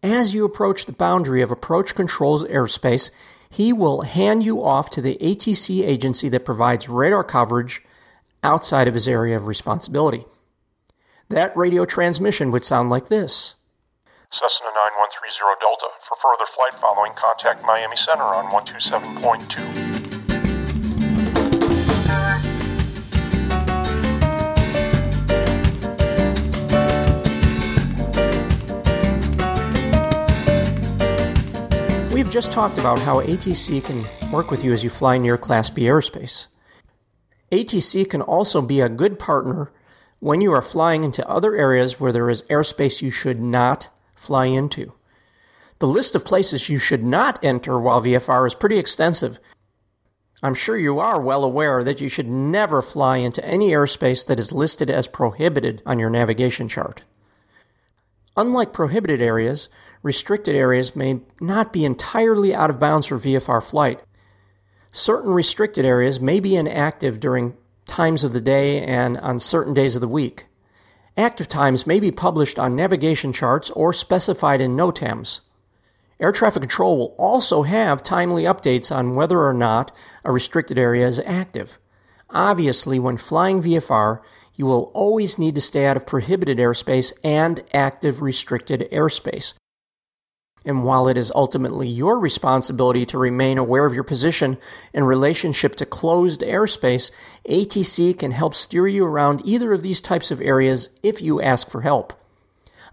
as 0.04 0.34
you 0.34 0.46
approach 0.46 0.86
the 0.86 0.94
boundary 0.94 1.42
of 1.42 1.52
approach 1.52 1.96
control's 1.96 2.44
airspace, 2.46 3.10
he 3.52 3.74
will 3.74 4.04
hand 4.04 4.44
you 4.44 4.64
off 4.64 4.90
to 4.92 5.02
the 5.02 5.18
ATC 5.22 5.84
agency 5.84 6.30
that 6.30 6.46
provides 6.46 6.88
radar 6.88 7.24
coverage 7.24 7.84
outside 8.42 8.88
of 8.88 8.94
his 8.94 9.10
area 9.10 9.36
of 9.36 9.46
responsibility. 9.46 10.24
That 11.28 11.56
radio 11.56 11.84
transmission 11.84 12.50
would 12.52 12.64
sound 12.64 12.90
like 12.90 13.10
this. 13.10 13.58
Cessna 14.30 14.68
9130 14.68 15.60
Delta. 15.60 15.88
For 16.00 16.16
further 16.16 16.46
flight 16.46 16.74
following, 16.74 17.12
contact 17.14 17.66
Miami 17.66 17.98
Center 17.98 18.24
on 18.24 18.46
127.2. 18.46 19.91
We've 32.22 32.30
just 32.30 32.52
talked 32.52 32.78
about 32.78 33.00
how 33.00 33.20
ATC 33.20 33.84
can 33.84 34.06
work 34.32 34.52
with 34.52 34.64
you 34.64 34.74
as 34.74 34.84
you 34.84 34.92
fly 34.92 35.18
near 35.18 35.40
Class 35.40 35.72
B 35.72 35.86
airspace. 35.86 36.50
ATC 37.52 38.08
can 38.08 38.22
also 38.22 38.62
be 38.62 38.80
a 38.80 38.90
good 38.90 39.18
partner 39.18 39.72
when 40.20 40.40
you 40.40 40.54
are 40.54 40.62
flying 40.62 41.04
into 41.04 41.28
other 41.28 41.56
areas 41.56 42.00
where 42.00 42.12
there 42.12 42.30
is 42.30 42.44
airspace 42.44 43.02
you 43.02 43.10
should 43.10 43.42
not 43.42 43.90
fly 44.14 44.46
into. 44.46 44.94
The 45.80 45.88
list 45.88 46.14
of 46.14 46.24
places 46.24 46.70
you 46.70 46.78
should 46.78 47.04
not 47.04 47.44
enter 47.44 47.80
while 47.80 48.02
VFR 48.02 48.46
is 48.46 48.54
pretty 48.54 48.78
extensive. 48.78 49.40
I'm 50.44 50.54
sure 50.54 50.78
you 50.78 51.00
are 51.00 51.20
well 51.20 51.44
aware 51.44 51.84
that 51.84 52.02
you 52.02 52.08
should 52.08 52.28
never 52.28 52.84
fly 52.84 53.18
into 53.18 53.44
any 53.44 53.72
airspace 53.72 54.28
that 54.28 54.40
is 54.40 54.52
listed 54.52 54.92
as 54.92 55.08
prohibited 55.08 55.82
on 55.88 55.98
your 55.98 56.12
navigation 56.12 56.68
chart. 56.68 57.02
Unlike 58.38 58.74
prohibited 58.74 59.22
areas, 59.22 59.70
restricted 60.04 60.56
areas 60.56 60.96
may 60.96 61.22
not 61.40 61.72
be 61.72 61.86
entirely 61.86 62.54
out 62.54 62.70
of 62.70 62.80
bounds 62.80 63.06
for 63.08 63.18
VFR 63.18 63.68
flight. 63.68 64.00
Certain 64.90 65.32
restricted 65.32 65.86
areas 65.86 66.20
may 66.20 66.40
be 66.40 66.56
inactive 66.56 67.20
during 67.20 67.56
times 67.86 68.24
of 68.24 68.34
the 68.34 68.42
day 68.42 68.84
and 68.84 69.18
on 69.18 69.40
certain 69.40 69.74
days 69.74 69.96
of 69.96 70.02
the 70.02 70.08
week. 70.08 70.48
Active 71.18 71.48
times 71.48 71.86
may 71.86 72.00
be 72.00 72.12
published 72.12 72.58
on 72.58 72.76
navigation 72.76 73.34
charts 73.34 73.70
or 73.72 73.92
specified 73.92 74.62
in 74.62 74.76
NOTAMs. 74.76 75.42
Air 76.20 76.32
traffic 76.32 76.62
control 76.62 76.98
will 76.98 77.16
also 77.18 77.64
have 77.64 78.04
timely 78.04 78.44
updates 78.44 78.96
on 78.96 79.16
whether 79.16 79.40
or 79.40 79.54
not 79.54 79.92
a 80.24 80.32
restricted 80.32 80.78
area 80.78 81.08
is 81.08 81.20
active. 81.26 81.80
Obviously, 82.30 83.00
when 83.00 83.18
flying 83.18 83.62
VFR, 83.62 84.22
you 84.56 84.66
will 84.66 84.92
always 84.94 85.40
need 85.40 85.56
to 85.56 85.62
stay 85.62 85.86
out 85.86 85.98
of 85.98 86.06
prohibited 86.06 86.60
airspace 86.60 87.12
and 87.24 87.62
active 87.74 88.22
restricted 88.22 88.88
airspace. 88.92 89.56
And 90.64 90.84
while 90.84 91.08
it 91.08 91.18
is 91.18 91.32
ultimately 91.34 91.88
your 91.88 92.20
responsibility 92.20 93.06
to 93.08 93.18
remain 93.18 93.58
aware 93.58 93.86
of 93.86 93.94
your 93.94 94.04
position 94.04 94.58
in 94.94 95.04
relationship 95.04 95.76
to 95.76 95.86
closed 95.86 96.42
airspace, 96.42 97.12
ATC 97.50 98.18
can 98.20 98.32
help 98.32 98.54
steer 98.54 98.88
you 98.88 99.06
around 99.06 99.42
either 99.44 99.74
of 99.74 99.82
these 99.82 100.02
types 100.02 100.30
of 100.30 100.40
areas 100.40 100.90
if 101.02 101.22
you 101.22 101.42
ask 101.42 101.70
for 101.70 101.82
help. 101.82 102.14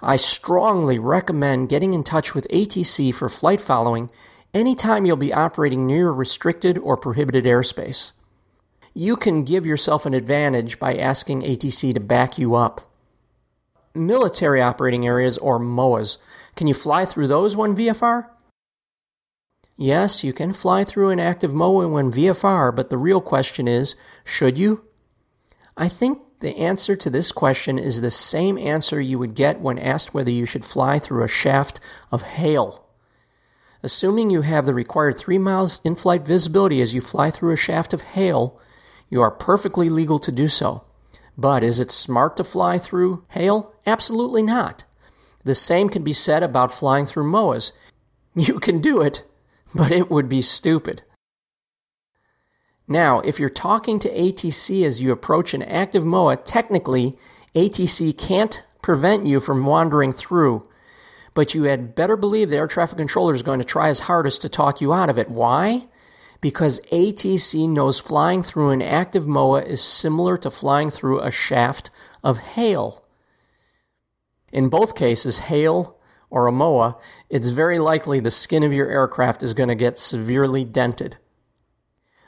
I 0.01 0.17
strongly 0.17 0.99
recommend 0.99 1.69
getting 1.69 1.93
in 1.93 2.05
touch 2.05 2.35
with 2.35 2.47
ATC 2.49 3.15
for 3.15 3.29
flight 3.29 3.61
following 3.61 4.11
anytime 4.55 5.05
you'll 5.05 5.17
be 5.17 5.35
operating 5.35 5.87
near 5.87 6.11
restricted 6.11 6.79
or 6.79 6.97
prohibited 6.97 7.45
airspace. 7.45 8.13
You 8.95 9.17
can 9.17 9.45
give 9.45 9.67
yourself 9.67 10.07
an 10.07 10.15
advantage 10.15 10.79
by 10.79 10.97
asking 10.97 11.43
ATC 11.43 11.95
to 11.95 12.01
back 12.01 12.39
you 12.39 12.55
up. 12.55 12.81
Military 13.95 14.63
operating 14.63 15.07
areas 15.07 15.37
or 15.39 15.59
MOAs 15.59 16.19
can 16.59 16.67
you 16.67 16.75
fly 16.75 17.05
through 17.05 17.29
those 17.29 17.57
when 17.57 17.77
VFR? 17.77 18.31
Yes, 19.77 20.25
you 20.25 20.33
can 20.33 20.53
fly 20.53 20.83
through 20.83 21.11
an 21.11 21.21
active 21.21 21.55
MOA 21.55 21.87
when 21.87 22.11
VFR, 22.11 22.75
but 22.75 22.91
the 22.91 22.99
real 22.99 23.21
question 23.21 23.69
is 23.69 23.95
should 24.25 24.59
you? 24.59 24.85
I 25.77 25.89
think 25.89 26.41
the 26.41 26.57
answer 26.57 26.97
to 26.97 27.11
this 27.11 27.31
question 27.31 27.79
is 27.79 28.01
the 28.01 28.11
same 28.11 28.59
answer 28.59 29.01
you 29.01 29.21
would 29.21 29.37
get 29.37 29.61
when 29.61 29.79
asked 29.79 30.13
whether 30.13 30.33
you 30.33 30.47
should 30.47 30.65
fly 30.65 30.99
through 30.99 31.23
a 31.23 31.29
shaft 31.29 31.79
of 32.11 32.23
hail. 32.23 32.89
Assuming 33.85 34.29
you 34.29 34.43
have 34.43 34.67
the 34.67 34.75
required 34.75 35.17
three 35.17 35.39
miles 35.39 35.81
in 35.85 35.95
flight 35.95 36.27
visibility 36.27 36.83
as 36.83 36.93
you 36.93 37.01
fly 37.01 37.31
through 37.31 37.53
a 37.53 37.57
shaft 37.57 37.93
of 37.93 38.01
hail, 38.01 38.61
you 39.09 39.23
are 39.23 39.31
perfectly 39.31 39.89
legal 39.89 40.19
to 40.19 40.33
do 40.33 40.49
so. 40.49 40.83
But 41.37 41.63
is 41.63 41.79
it 41.79 41.93
smart 41.93 42.37
to 42.39 42.43
fly 42.43 42.79
through 42.79 43.25
hail? 43.29 43.73
Absolutely 43.87 44.43
not. 44.43 44.83
The 45.49 45.55
same 45.55 45.89
can 45.89 46.05
be 46.05 46.13
said 46.13 46.43
about 46.43 46.71
flying 46.71 47.07
through 47.07 47.25
MOAs. 47.25 47.73
You 48.35 48.61
can 48.61 48.83
do 48.83 49.01
it, 49.01 49.25
but 49.75 49.91
it 49.91 50.11
would 50.11 50.29
be 50.29 50.43
stupid. 50.43 51.05
Now, 52.87 53.21
if 53.21 53.41
you're 53.41 53.49
talking 53.49 53.99
to 54.01 54.15
ATC 54.15 54.85
as 54.85 55.01
you 55.01 55.11
approach 55.11 55.55
an 55.55 55.63
active 55.63 56.05
MOA, 56.05 56.37
technically, 56.37 57.17
ATC 57.55 58.19
can't 58.19 58.63
prevent 58.83 59.25
you 59.25 59.41
from 59.41 59.65
wandering 59.65 60.13
through, 60.13 60.69
but 61.33 61.55
you 61.55 61.63
had 61.63 61.95
better 61.95 62.19
believe 62.19 62.51
the 62.51 62.57
air 62.57 62.67
traffic 62.67 62.99
controller 62.99 63.33
is 63.33 63.43
going 63.43 63.59
to 63.59 63.65
try 63.65 63.89
his 63.89 64.01
hardest 64.01 64.43
to 64.43 64.51
talk 64.51 64.83
you 64.83 64.93
out 64.93 65.09
of 65.09 65.19
it. 65.19 65.31
Why? 65.31 65.87
Because 66.43 66.79
ATC 66.93 67.67
knows 67.67 67.99
flying 67.99 68.43
through 68.43 68.73
an 68.73 68.83
active 68.83 69.27
MOA 69.27 69.63
is 69.63 69.83
similar 69.83 70.37
to 70.37 70.51
flying 70.51 70.91
through 70.91 71.21
a 71.21 71.31
shaft 71.31 71.89
of 72.23 72.37
hail. 72.37 73.03
In 74.53 74.69
both 74.69 74.95
cases, 74.95 75.39
hail 75.39 75.99
or 76.31 76.47
a 76.47 76.53
MOA, 76.53 76.99
it's 77.29 77.49
very 77.49 77.79
likely 77.79 78.21
the 78.21 78.31
skin 78.31 78.63
of 78.63 78.73
your 78.73 78.89
aircraft 78.89 79.43
is 79.43 79.55
going 79.55 79.69
to 79.69 79.75
get 79.75 79.99
severely 79.99 80.65
dented. 80.65 81.19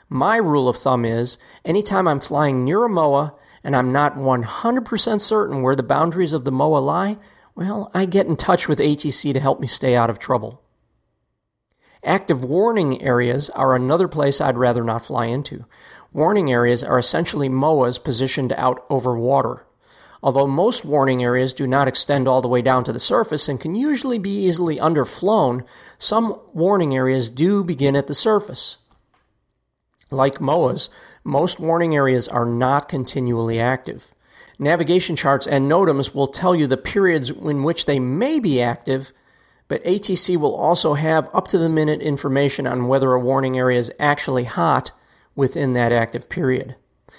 My 0.09 0.37
rule 0.37 0.67
of 0.67 0.75
thumb 0.75 1.05
is 1.05 1.37
anytime 1.63 2.07
I'm 2.07 2.19
flying 2.19 2.65
near 2.65 2.83
a 2.83 2.89
MOA 2.89 3.35
and 3.63 3.75
I'm 3.75 3.91
not 3.91 4.15
100% 4.15 5.21
certain 5.21 5.61
where 5.61 5.75
the 5.75 5.83
boundaries 5.83 6.33
of 6.33 6.43
the 6.43 6.51
MOA 6.51 6.79
lie, 6.79 7.17
well, 7.55 7.91
I 7.93 8.05
get 8.05 8.27
in 8.27 8.35
touch 8.35 8.67
with 8.67 8.79
ATC 8.79 9.33
to 9.33 9.39
help 9.39 9.59
me 9.59 9.67
stay 9.67 9.95
out 9.95 10.09
of 10.09 10.19
trouble. 10.19 10.63
Active 12.03 12.43
warning 12.43 13.01
areas 13.01 13.49
are 13.51 13.75
another 13.75 14.07
place 14.07 14.41
I'd 14.41 14.57
rather 14.57 14.83
not 14.83 15.05
fly 15.05 15.27
into. 15.27 15.65
Warning 16.11 16.51
areas 16.51 16.83
are 16.83 16.97
essentially 16.97 17.47
MOAs 17.47 18.03
positioned 18.03 18.51
out 18.53 18.83
over 18.89 19.17
water. 19.17 19.65
Although 20.23 20.47
most 20.47 20.85
warning 20.85 21.23
areas 21.23 21.53
do 21.53 21.65
not 21.65 21.87
extend 21.87 22.27
all 22.27 22.41
the 22.41 22.47
way 22.47 22.61
down 22.61 22.83
to 22.83 22.93
the 22.93 22.99
surface 22.99 23.49
and 23.49 23.59
can 23.59 23.73
usually 23.73 24.19
be 24.19 24.45
easily 24.45 24.77
underflown, 24.77 25.65
some 25.97 26.39
warning 26.53 26.95
areas 26.95 27.29
do 27.29 27.63
begin 27.63 27.95
at 27.95 28.07
the 28.07 28.13
surface. 28.13 28.77
Like 30.11 30.35
MOAs, 30.35 30.89
most 31.23 31.59
warning 31.59 31.95
areas 31.95 32.27
are 32.27 32.45
not 32.45 32.89
continually 32.89 33.59
active. 33.59 34.13
Navigation 34.59 35.15
charts 35.15 35.47
and 35.47 35.69
NOTAMs 35.71 36.13
will 36.13 36.27
tell 36.27 36.53
you 36.53 36.67
the 36.67 36.77
periods 36.77 37.31
in 37.31 37.63
which 37.63 37.85
they 37.85 37.97
may 37.97 38.39
be 38.39 38.61
active, 38.61 39.11
but 39.67 39.83
ATC 39.83 40.37
will 40.37 40.53
also 40.53 40.93
have 40.93 41.29
up 41.33 41.47
to 41.47 41.57
the 41.57 41.69
minute 41.69 42.01
information 42.01 42.67
on 42.67 42.87
whether 42.87 43.13
a 43.13 43.19
warning 43.19 43.57
area 43.57 43.79
is 43.79 43.91
actually 43.99 44.43
hot 44.43 44.91
within 45.35 45.73
that 45.73 45.91
active 45.91 46.29
period. 46.29 46.75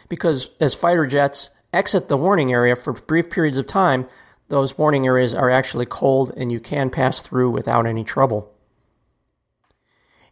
Because 0.08 0.50
as 0.60 0.74
fighter 0.74 1.06
jets 1.06 1.50
exit 1.72 2.08
the 2.08 2.16
warning 2.16 2.52
area 2.52 2.76
for 2.76 2.92
brief 2.92 3.30
periods 3.30 3.58
of 3.58 3.66
time, 3.66 4.06
those 4.48 4.76
warning 4.76 5.06
areas 5.06 5.34
are 5.34 5.50
actually 5.50 5.86
cold 5.86 6.32
and 6.36 6.52
you 6.52 6.60
can 6.60 6.90
pass 6.90 7.20
through 7.20 7.50
without 7.50 7.86
any 7.86 8.04
trouble. 8.04 8.52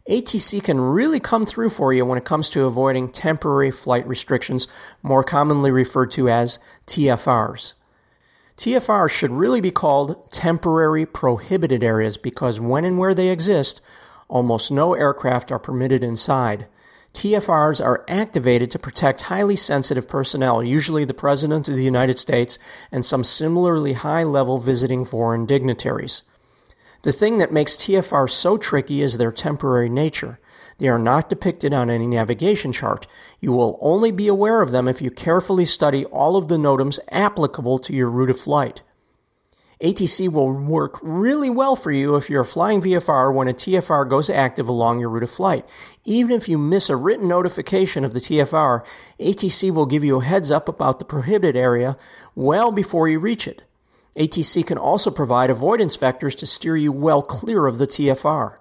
ATC 0.09 0.63
can 0.63 0.81
really 0.81 1.19
come 1.19 1.45
through 1.45 1.69
for 1.69 1.93
you 1.93 2.05
when 2.05 2.17
it 2.17 2.25
comes 2.25 2.49
to 2.49 2.65
avoiding 2.65 3.09
temporary 3.09 3.71
flight 3.71 4.05
restrictions, 4.07 4.67
more 5.03 5.23
commonly 5.23 5.71
referred 5.71 6.11
to 6.11 6.27
as 6.27 6.59
TFRs. 6.87 7.73
TFRs 8.57 9.09
should 9.09 9.31
really 9.31 9.61
be 9.61 9.71
called 9.71 10.31
temporary 10.31 11.05
prohibited 11.05 11.83
areas 11.83 12.17
because 12.17 12.59
when 12.59 12.83
and 12.83 12.97
where 12.97 13.13
they 13.13 13.29
exist, 13.29 13.81
almost 14.27 14.71
no 14.71 14.93
aircraft 14.93 15.51
are 15.51 15.59
permitted 15.59 16.03
inside. 16.03 16.67
TFRs 17.13 17.83
are 17.83 18.05
activated 18.07 18.71
to 18.71 18.79
protect 18.79 19.21
highly 19.21 19.55
sensitive 19.55 20.07
personnel, 20.07 20.63
usually 20.63 21.03
the 21.03 21.13
President 21.13 21.67
of 21.67 21.75
the 21.75 21.83
United 21.83 22.17
States 22.17 22.57
and 22.91 23.05
some 23.05 23.23
similarly 23.23 23.93
high 23.93 24.23
level 24.23 24.59
visiting 24.59 25.03
foreign 25.03 25.45
dignitaries. 25.45 26.23
The 27.03 27.11
thing 27.11 27.39
that 27.39 27.51
makes 27.51 27.75
TFR 27.75 28.29
so 28.29 28.57
tricky 28.57 29.01
is 29.01 29.17
their 29.17 29.31
temporary 29.31 29.89
nature. 29.89 30.39
They 30.77 30.87
are 30.87 30.99
not 30.99 31.29
depicted 31.29 31.73
on 31.73 31.89
any 31.89 32.07
navigation 32.07 32.71
chart. 32.71 33.07
You 33.39 33.51
will 33.51 33.77
only 33.81 34.11
be 34.11 34.27
aware 34.27 34.61
of 34.61 34.71
them 34.71 34.87
if 34.87 35.01
you 35.01 35.11
carefully 35.11 35.65
study 35.65 36.05
all 36.05 36.37
of 36.37 36.47
the 36.47 36.57
NOTAMs 36.57 36.99
applicable 37.11 37.79
to 37.79 37.93
your 37.93 38.09
route 38.09 38.29
of 38.29 38.39
flight. 38.39 38.81
ATC 39.81 40.31
will 40.31 40.53
work 40.53 40.99
really 41.01 41.49
well 41.49 41.75
for 41.75 41.91
you 41.91 42.15
if 42.15 42.29
you're 42.29 42.43
flying 42.43 42.81
VFR 42.81 43.33
when 43.33 43.47
a 43.47 43.53
TFR 43.53 44.07
goes 44.07 44.29
active 44.29 44.67
along 44.67 44.99
your 44.99 45.09
route 45.09 45.23
of 45.23 45.31
flight. 45.31 45.67
Even 46.05 46.35
if 46.35 46.47
you 46.47 46.59
miss 46.59 46.87
a 46.87 46.95
written 46.95 47.27
notification 47.27 48.05
of 48.05 48.13
the 48.13 48.19
TFR, 48.19 48.85
ATC 49.19 49.73
will 49.73 49.87
give 49.87 50.03
you 50.03 50.21
a 50.21 50.23
heads 50.23 50.51
up 50.51 50.69
about 50.69 50.99
the 50.99 51.05
prohibited 51.05 51.55
area 51.55 51.97
well 52.35 52.71
before 52.71 53.09
you 53.09 53.19
reach 53.19 53.47
it. 53.47 53.63
ATC 54.15 54.67
can 54.67 54.77
also 54.77 55.09
provide 55.09 55.49
avoidance 55.49 55.97
vectors 55.97 56.37
to 56.37 56.45
steer 56.45 56.75
you 56.75 56.91
well 56.91 57.23
clear 57.23 57.65
of 57.65 57.79
the 57.79 57.87
TFR. 57.87 58.57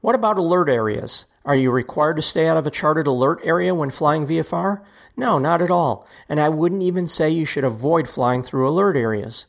What 0.00 0.14
about 0.14 0.38
alert 0.38 0.68
areas? 0.68 1.26
Are 1.44 1.54
you 1.54 1.70
required 1.70 2.16
to 2.16 2.22
stay 2.22 2.46
out 2.48 2.56
of 2.56 2.66
a 2.66 2.70
charted 2.70 3.06
alert 3.06 3.40
area 3.44 3.74
when 3.74 3.90
flying 3.90 4.26
VFR? 4.26 4.82
No, 5.16 5.38
not 5.38 5.60
at 5.60 5.70
all. 5.70 6.06
And 6.28 6.40
I 6.40 6.48
wouldn't 6.48 6.82
even 6.82 7.06
say 7.06 7.28
you 7.30 7.44
should 7.44 7.64
avoid 7.64 8.08
flying 8.08 8.42
through 8.42 8.68
alert 8.68 8.96
areas. 8.96 9.46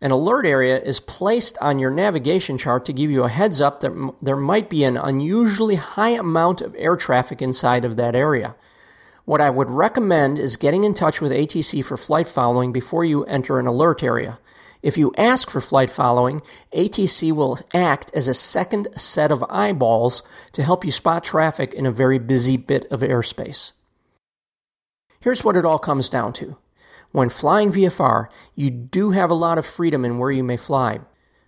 An 0.00 0.10
alert 0.10 0.44
area 0.44 0.78
is 0.78 1.00
placed 1.00 1.56
on 1.62 1.78
your 1.78 1.90
navigation 1.90 2.58
chart 2.58 2.84
to 2.84 2.92
give 2.92 3.10
you 3.10 3.24
a 3.24 3.30
heads 3.30 3.62
up 3.62 3.80
that 3.80 3.92
m- 3.92 4.12
there 4.20 4.36
might 4.36 4.68
be 4.68 4.84
an 4.84 4.98
unusually 4.98 5.76
high 5.76 6.10
amount 6.10 6.60
of 6.60 6.76
air 6.78 6.96
traffic 6.96 7.40
inside 7.40 7.86
of 7.86 7.96
that 7.96 8.14
area. 8.14 8.54
What 9.24 9.40
I 9.40 9.48
would 9.48 9.70
recommend 9.70 10.38
is 10.38 10.58
getting 10.58 10.84
in 10.84 10.92
touch 10.92 11.22
with 11.22 11.32
ATC 11.32 11.82
for 11.82 11.96
flight 11.96 12.28
following 12.28 12.72
before 12.72 13.06
you 13.06 13.24
enter 13.24 13.58
an 13.58 13.66
alert 13.66 14.02
area. 14.02 14.38
If 14.84 14.98
you 14.98 15.14
ask 15.16 15.48
for 15.48 15.62
flight 15.62 15.90
following, 15.90 16.42
ATC 16.74 17.32
will 17.32 17.58
act 17.72 18.12
as 18.14 18.28
a 18.28 18.34
second 18.34 18.88
set 18.96 19.32
of 19.32 19.42
eyeballs 19.48 20.22
to 20.52 20.62
help 20.62 20.84
you 20.84 20.92
spot 20.92 21.24
traffic 21.24 21.72
in 21.72 21.86
a 21.86 21.90
very 21.90 22.18
busy 22.18 22.58
bit 22.58 22.84
of 22.92 23.00
airspace. 23.00 23.72
Here's 25.20 25.42
what 25.42 25.56
it 25.56 25.64
all 25.64 25.78
comes 25.78 26.10
down 26.10 26.34
to. 26.34 26.58
When 27.12 27.30
flying 27.30 27.70
VFR, 27.70 28.28
you 28.54 28.68
do 28.70 29.12
have 29.12 29.30
a 29.30 29.34
lot 29.34 29.56
of 29.56 29.64
freedom 29.64 30.04
in 30.04 30.18
where 30.18 30.30
you 30.30 30.44
may 30.44 30.58
fly. 30.58 31.00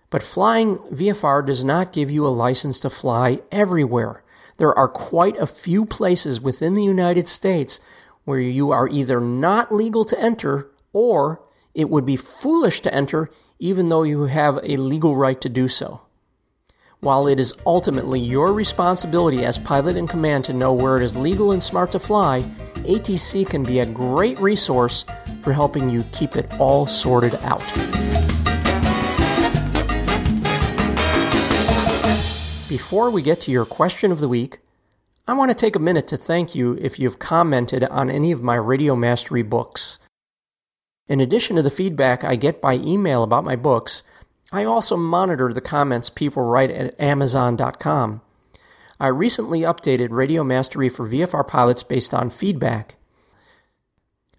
But 0.09 0.23
flying 0.23 0.79
VFR 0.91 1.45
does 1.45 1.63
not 1.63 1.93
give 1.93 2.09
you 2.09 2.25
a 2.25 2.29
license 2.29 2.79
to 2.79 2.89
fly 2.89 3.41
everywhere. 3.51 4.23
There 4.57 4.75
are 4.75 4.87
quite 4.87 5.37
a 5.37 5.45
few 5.45 5.85
places 5.85 6.41
within 6.41 6.73
the 6.73 6.83
United 6.83 7.29
States 7.29 7.79
where 8.25 8.39
you 8.39 8.71
are 8.71 8.89
either 8.89 9.21
not 9.21 9.71
legal 9.71 10.05
to 10.05 10.19
enter 10.19 10.71
or 10.91 11.43
it 11.77 11.91
would 11.91 12.07
be 12.07 12.17
foolish 12.17 12.81
to 12.81 12.93
enter 12.93 13.29
even 13.59 13.87
though 13.87 14.01
you 14.01 14.23
have 14.23 14.59
a 14.63 14.77
legal 14.77 15.15
right 15.15 15.39
to 15.39 15.47
do 15.47 15.67
so. 15.67 16.01
While 17.01 17.27
it 17.27 17.39
is 17.39 17.53
ultimately 17.67 18.19
your 18.19 18.51
responsibility 18.51 19.45
as 19.45 19.59
pilot 19.59 19.95
in 19.95 20.07
command 20.07 20.43
to 20.45 20.53
know 20.53 20.73
where 20.73 20.97
it 20.97 21.03
is 21.03 21.15
legal 21.15 21.51
and 21.51 21.61
smart 21.61 21.91
to 21.91 21.99
fly, 21.99 22.41
ATC 22.77 23.47
can 23.47 23.63
be 23.63 23.79
a 23.79 23.85
great 23.85 24.39
resource 24.39 25.05
for 25.41 25.53
helping 25.53 25.87
you 25.87 26.03
keep 26.11 26.35
it 26.35 26.51
all 26.59 26.87
sorted 26.87 27.35
out. 27.43 27.61
Before 32.67 33.11
we 33.11 33.21
get 33.21 33.39
to 33.41 33.51
your 33.51 33.65
question 33.65 34.11
of 34.11 34.19
the 34.19 34.27
week, 34.27 34.57
I 35.27 35.33
want 35.33 35.51
to 35.51 35.55
take 35.55 35.75
a 35.75 35.79
minute 35.79 36.07
to 36.07 36.17
thank 36.17 36.55
you 36.55 36.75
if 36.81 36.97
you've 36.97 37.19
commented 37.19 37.83
on 37.83 38.09
any 38.09 38.31
of 38.31 38.41
my 38.41 38.55
Radio 38.55 38.95
Mastery 38.95 39.43
books. 39.43 39.99
In 41.07 41.21
addition 41.21 41.55
to 41.55 41.61
the 41.61 41.69
feedback 41.69 42.23
I 42.23 42.35
get 42.35 42.61
by 42.61 42.75
email 42.75 43.23
about 43.23 43.45
my 43.45 43.55
books, 43.55 44.03
I 44.51 44.63
also 44.63 44.97
monitor 44.97 45.53
the 45.53 45.61
comments 45.61 46.09
people 46.09 46.43
write 46.43 46.71
at 46.71 46.99
Amazon.com. 46.99 48.21
I 48.99 49.07
recently 49.07 49.61
updated 49.61 50.09
Radio 50.11 50.43
Mastery 50.43 50.89
for 50.89 51.07
VFR 51.07 51.47
pilots 51.47 51.83
based 51.83 52.13
on 52.13 52.29
feedback. 52.29 52.95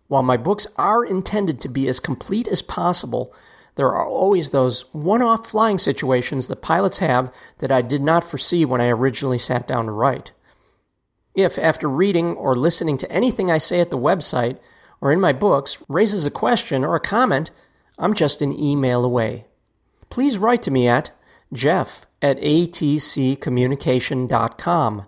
While 0.09 0.23
my 0.23 0.37
books 0.37 0.67
are 0.77 1.05
intended 1.05 1.61
to 1.61 1.69
be 1.69 1.87
as 1.89 2.01
complete 2.01 2.49
as 2.49 2.63
possible, 2.63 3.33
there 3.77 3.89
are 3.89 4.07
always 4.07 4.51
those 4.51 4.83
one 4.93 5.23
off 5.23 5.47
flying 5.47 5.79
situations 5.79 6.49
that 6.49 6.63
pilots 6.63 6.99
have 6.99 7.33
that 7.59 7.71
I 7.71 7.83
did 7.83 8.03
not 8.03 8.25
foresee 8.25 8.65
when 8.65 8.81
I 8.81 8.89
originally 8.89 9.39
sat 9.39 9.69
down 9.69 9.87
to 9.87 9.93
write. 9.93 10.33
If, 11.35 11.59
after 11.59 11.89
reading 11.89 12.35
or 12.35 12.57
listening 12.57 12.99
to 12.99 13.13
anything 13.13 13.51
I 13.51 13.59
say 13.59 13.81
at 13.81 13.91
the 13.91 13.99
website, 13.99 14.59
or 15.01 15.13
in 15.13 15.21
my 15.21 15.33
books 15.33 15.79
raises 15.89 16.27
a 16.27 16.31
question 16.31 16.85
or 16.85 16.95
a 16.95 17.01
comment, 17.01 17.51
I'm 17.99 18.15
just 18.15 18.41
an 18.43 18.57
email 18.59 19.05
away. 19.05 19.47
Please 20.11 20.39
write 20.39 20.63
to 20.63 20.71
me 20.71 20.89
at 20.89 21.11
jeff 21.53 22.07
at 22.23 22.39
atccommunication.com. 22.39 25.07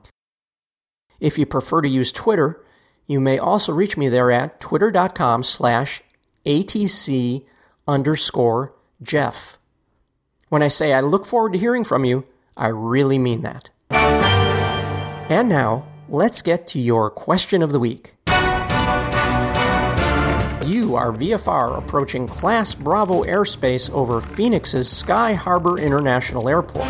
If 1.18 1.38
you 1.38 1.46
prefer 1.46 1.80
to 1.82 1.88
use 1.88 2.12
Twitter, 2.12 2.64
you 3.06 3.20
may 3.20 3.38
also 3.38 3.72
reach 3.72 3.96
me 3.96 4.08
there 4.08 4.30
at 4.30 4.60
twitter.com 4.60 5.42
slash 5.42 6.02
atc 6.46 7.44
underscore 7.86 8.74
jeff. 9.02 9.58
When 10.48 10.62
I 10.62 10.68
say 10.68 10.92
I 10.92 11.00
look 11.00 11.26
forward 11.26 11.52
to 11.52 11.58
hearing 11.58 11.84
from 11.84 12.04
you, 12.04 12.24
I 12.56 12.68
really 12.68 13.18
mean 13.18 13.42
that. 13.42 13.70
And 13.90 15.48
now, 15.48 15.86
let's 16.08 16.42
get 16.42 16.66
to 16.68 16.80
your 16.80 17.10
question 17.10 17.62
of 17.62 17.72
the 17.72 17.78
week 17.78 18.14
you 20.70 20.94
are 20.94 21.10
VFR 21.10 21.78
approaching 21.78 22.28
Class 22.28 22.74
Bravo 22.74 23.24
airspace 23.24 23.90
over 23.90 24.20
Phoenix's 24.20 24.88
Sky 24.88 25.34
Harbor 25.34 25.80
International 25.80 26.48
Airport. 26.48 26.86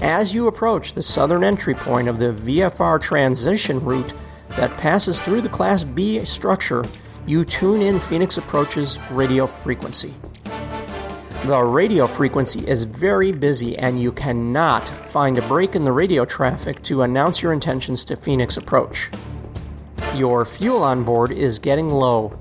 As 0.00 0.32
you 0.32 0.46
approach 0.46 0.94
the 0.94 1.02
southern 1.02 1.42
entry 1.42 1.74
point 1.74 2.06
of 2.06 2.20
the 2.20 2.30
VFR 2.30 3.00
transition 3.00 3.84
route 3.84 4.14
that 4.50 4.78
passes 4.78 5.20
through 5.20 5.40
the 5.40 5.48
Class 5.48 5.82
B 5.82 6.24
structure, 6.24 6.84
you 7.26 7.44
tune 7.44 7.82
in 7.82 7.98
Phoenix 7.98 8.38
Approach's 8.38 8.96
radio 9.10 9.44
frequency. 9.44 10.14
The 11.46 11.60
radio 11.64 12.06
frequency 12.06 12.64
is 12.68 12.84
very 12.84 13.32
busy, 13.32 13.76
and 13.76 14.00
you 14.00 14.12
cannot 14.12 14.88
find 14.88 15.36
a 15.36 15.42
break 15.48 15.74
in 15.74 15.84
the 15.84 15.92
radio 15.92 16.24
traffic 16.24 16.80
to 16.84 17.02
announce 17.02 17.42
your 17.42 17.52
intentions 17.52 18.04
to 18.04 18.14
Phoenix 18.14 18.56
Approach. 18.56 19.10
Your 20.14 20.44
fuel 20.44 20.82
on 20.82 21.04
board 21.04 21.30
is 21.30 21.58
getting 21.58 21.90
low. 21.90 22.38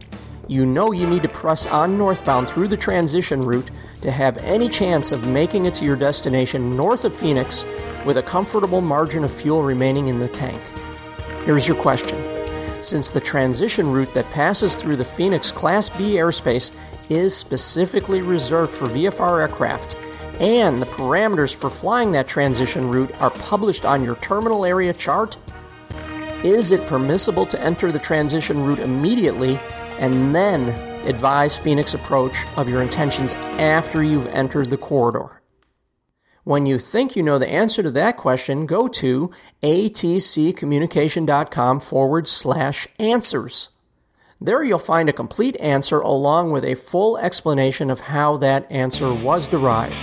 You 0.47 0.65
know 0.65 0.93
you 0.93 1.05
need 1.05 1.23
to 1.23 1.29
press 1.29 1.67
on 1.67 1.97
northbound 1.97 2.47
through 2.47 2.69
the 2.69 2.77
transition 2.77 3.43
route 3.43 3.69
to 4.01 4.09
have 4.09 4.37
any 4.37 4.69
chance 4.69 5.11
of 5.11 5.27
making 5.27 5.65
it 5.65 5.73
to 5.75 5.85
your 5.85 5.97
destination 5.97 6.75
north 6.75 7.03
of 7.03 7.15
Phoenix 7.15 7.65
with 8.05 8.17
a 8.17 8.23
comfortable 8.23 8.81
margin 8.81 9.23
of 9.23 9.31
fuel 9.31 9.61
remaining 9.61 10.07
in 10.07 10.19
the 10.19 10.29
tank. 10.29 10.61
Here's 11.43 11.67
your 11.67 11.75
question. 11.77 12.17
Since 12.81 13.09
the 13.09 13.19
transition 13.19 13.91
route 13.91 14.13
that 14.13 14.31
passes 14.31 14.75
through 14.75 14.95
the 14.95 15.03
Phoenix 15.03 15.51
Class 15.51 15.89
B 15.89 16.13
airspace 16.13 16.71
is 17.09 17.35
specifically 17.35 18.21
reserved 18.21 18.71
for 18.71 18.87
VFR 18.87 19.41
aircraft, 19.41 19.97
and 20.39 20.81
the 20.81 20.85
parameters 20.85 21.53
for 21.53 21.69
flying 21.69 22.11
that 22.11 22.27
transition 22.27 22.89
route 22.89 23.13
are 23.21 23.31
published 23.31 23.85
on 23.85 24.03
your 24.03 24.15
terminal 24.17 24.63
area 24.63 24.93
chart, 24.93 25.37
is 26.43 26.71
it 26.71 26.87
permissible 26.87 27.45
to 27.47 27.61
enter 27.61 27.91
the 27.91 27.99
transition 27.99 28.63
route 28.63 28.79
immediately 28.79 29.59
and 29.99 30.33
then 30.35 30.69
advise 31.07 31.55
Phoenix 31.55 31.93
Approach 31.93 32.35
of 32.55 32.67
your 32.69 32.81
intentions 32.81 33.35
after 33.35 34.01
you've 34.03 34.27
entered 34.27 34.69
the 34.69 34.77
corridor? 34.77 35.41
When 36.43 36.65
you 36.65 36.79
think 36.79 37.15
you 37.15 37.23
know 37.23 37.39
the 37.39 37.51
answer 37.51 37.83
to 37.83 37.91
that 37.91 38.15
question, 38.15 38.67
go 38.67 38.87
to 38.87 39.31
atccommunication.com 39.63 41.79
forward 41.81 42.27
slash 42.27 42.87
answers. 42.97 43.69
There 44.39 44.63
you'll 44.63 44.79
find 44.79 45.09
a 45.09 45.13
complete 45.13 45.59
answer 45.59 45.99
along 45.99 46.51
with 46.51 46.63
a 46.63 46.75
full 46.75 47.17
explanation 47.17 47.89
of 47.89 47.99
how 47.99 48.37
that 48.37 48.71
answer 48.71 49.13
was 49.13 49.47
derived. 49.47 49.97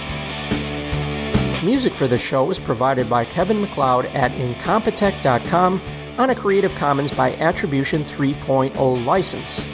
Music 1.65 1.95
for 1.95 2.07
this 2.07 2.21
show 2.21 2.51
is 2.51 2.59
provided 2.59 3.09
by 3.09 3.25
Kevin 3.25 3.63
MacLeod 3.63 4.05
at 4.07 4.31
Incompetech.com 4.33 5.81
on 6.19 6.31
a 6.31 6.35
Creative 6.35 6.75
Commons 6.75 7.11
by 7.11 7.35
Attribution 7.37 8.03
3.0 8.03 9.05
license. 9.05 9.65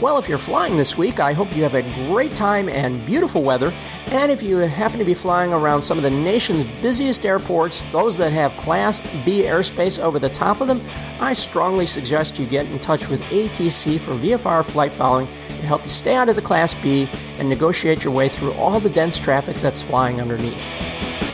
Well, 0.00 0.18
if 0.18 0.28
you're 0.28 0.36
flying 0.36 0.76
this 0.76 0.98
week, 0.98 1.20
I 1.20 1.32
hope 1.32 1.56
you 1.56 1.62
have 1.62 1.74
a 1.74 1.82
great 2.06 2.34
time 2.34 2.68
and 2.68 3.04
beautiful 3.06 3.42
weather. 3.42 3.72
And 4.08 4.30
if 4.30 4.42
you 4.42 4.58
happen 4.58 4.98
to 4.98 5.06
be 5.06 5.14
flying 5.14 5.54
around 5.54 5.80
some 5.80 5.96
of 5.96 6.04
the 6.04 6.10
nation's 6.10 6.64
busiest 6.82 7.24
airports, 7.24 7.82
those 7.92 8.18
that 8.18 8.30
have 8.30 8.54
Class 8.58 9.00
B 9.24 9.44
airspace 9.44 9.98
over 9.98 10.18
the 10.18 10.28
top 10.28 10.60
of 10.60 10.68
them, 10.68 10.82
I 11.18 11.32
strongly 11.32 11.86
suggest 11.86 12.38
you 12.38 12.44
get 12.44 12.66
in 12.66 12.78
touch 12.78 13.08
with 13.08 13.22
ATC 13.22 13.98
for 13.98 14.12
VFR 14.12 14.70
flight 14.70 14.92
following 14.92 15.26
to 15.48 15.66
help 15.66 15.82
you 15.82 15.90
stay 15.90 16.14
out 16.14 16.28
of 16.28 16.36
the 16.36 16.42
Class 16.42 16.74
B 16.74 17.08
and 17.38 17.48
negotiate 17.48 18.04
your 18.04 18.12
way 18.12 18.28
through 18.28 18.52
all 18.52 18.78
the 18.78 18.90
dense 18.90 19.18
traffic 19.18 19.56
that's 19.56 19.80
flying 19.80 20.20
underneath. 20.20 20.62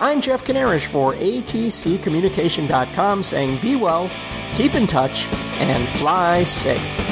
I'm 0.03 0.21
Jeff 0.21 0.43
Kanarish 0.43 0.87
for 0.87 1.15
ATCCommunication.com 1.15 3.23
saying 3.23 3.61
be 3.61 3.77
well, 3.77 4.11
keep 4.53 4.75
in 4.75 4.89
touch, 4.89 5.29
and 5.61 5.89
fly 6.01 6.43
safe. 6.43 7.12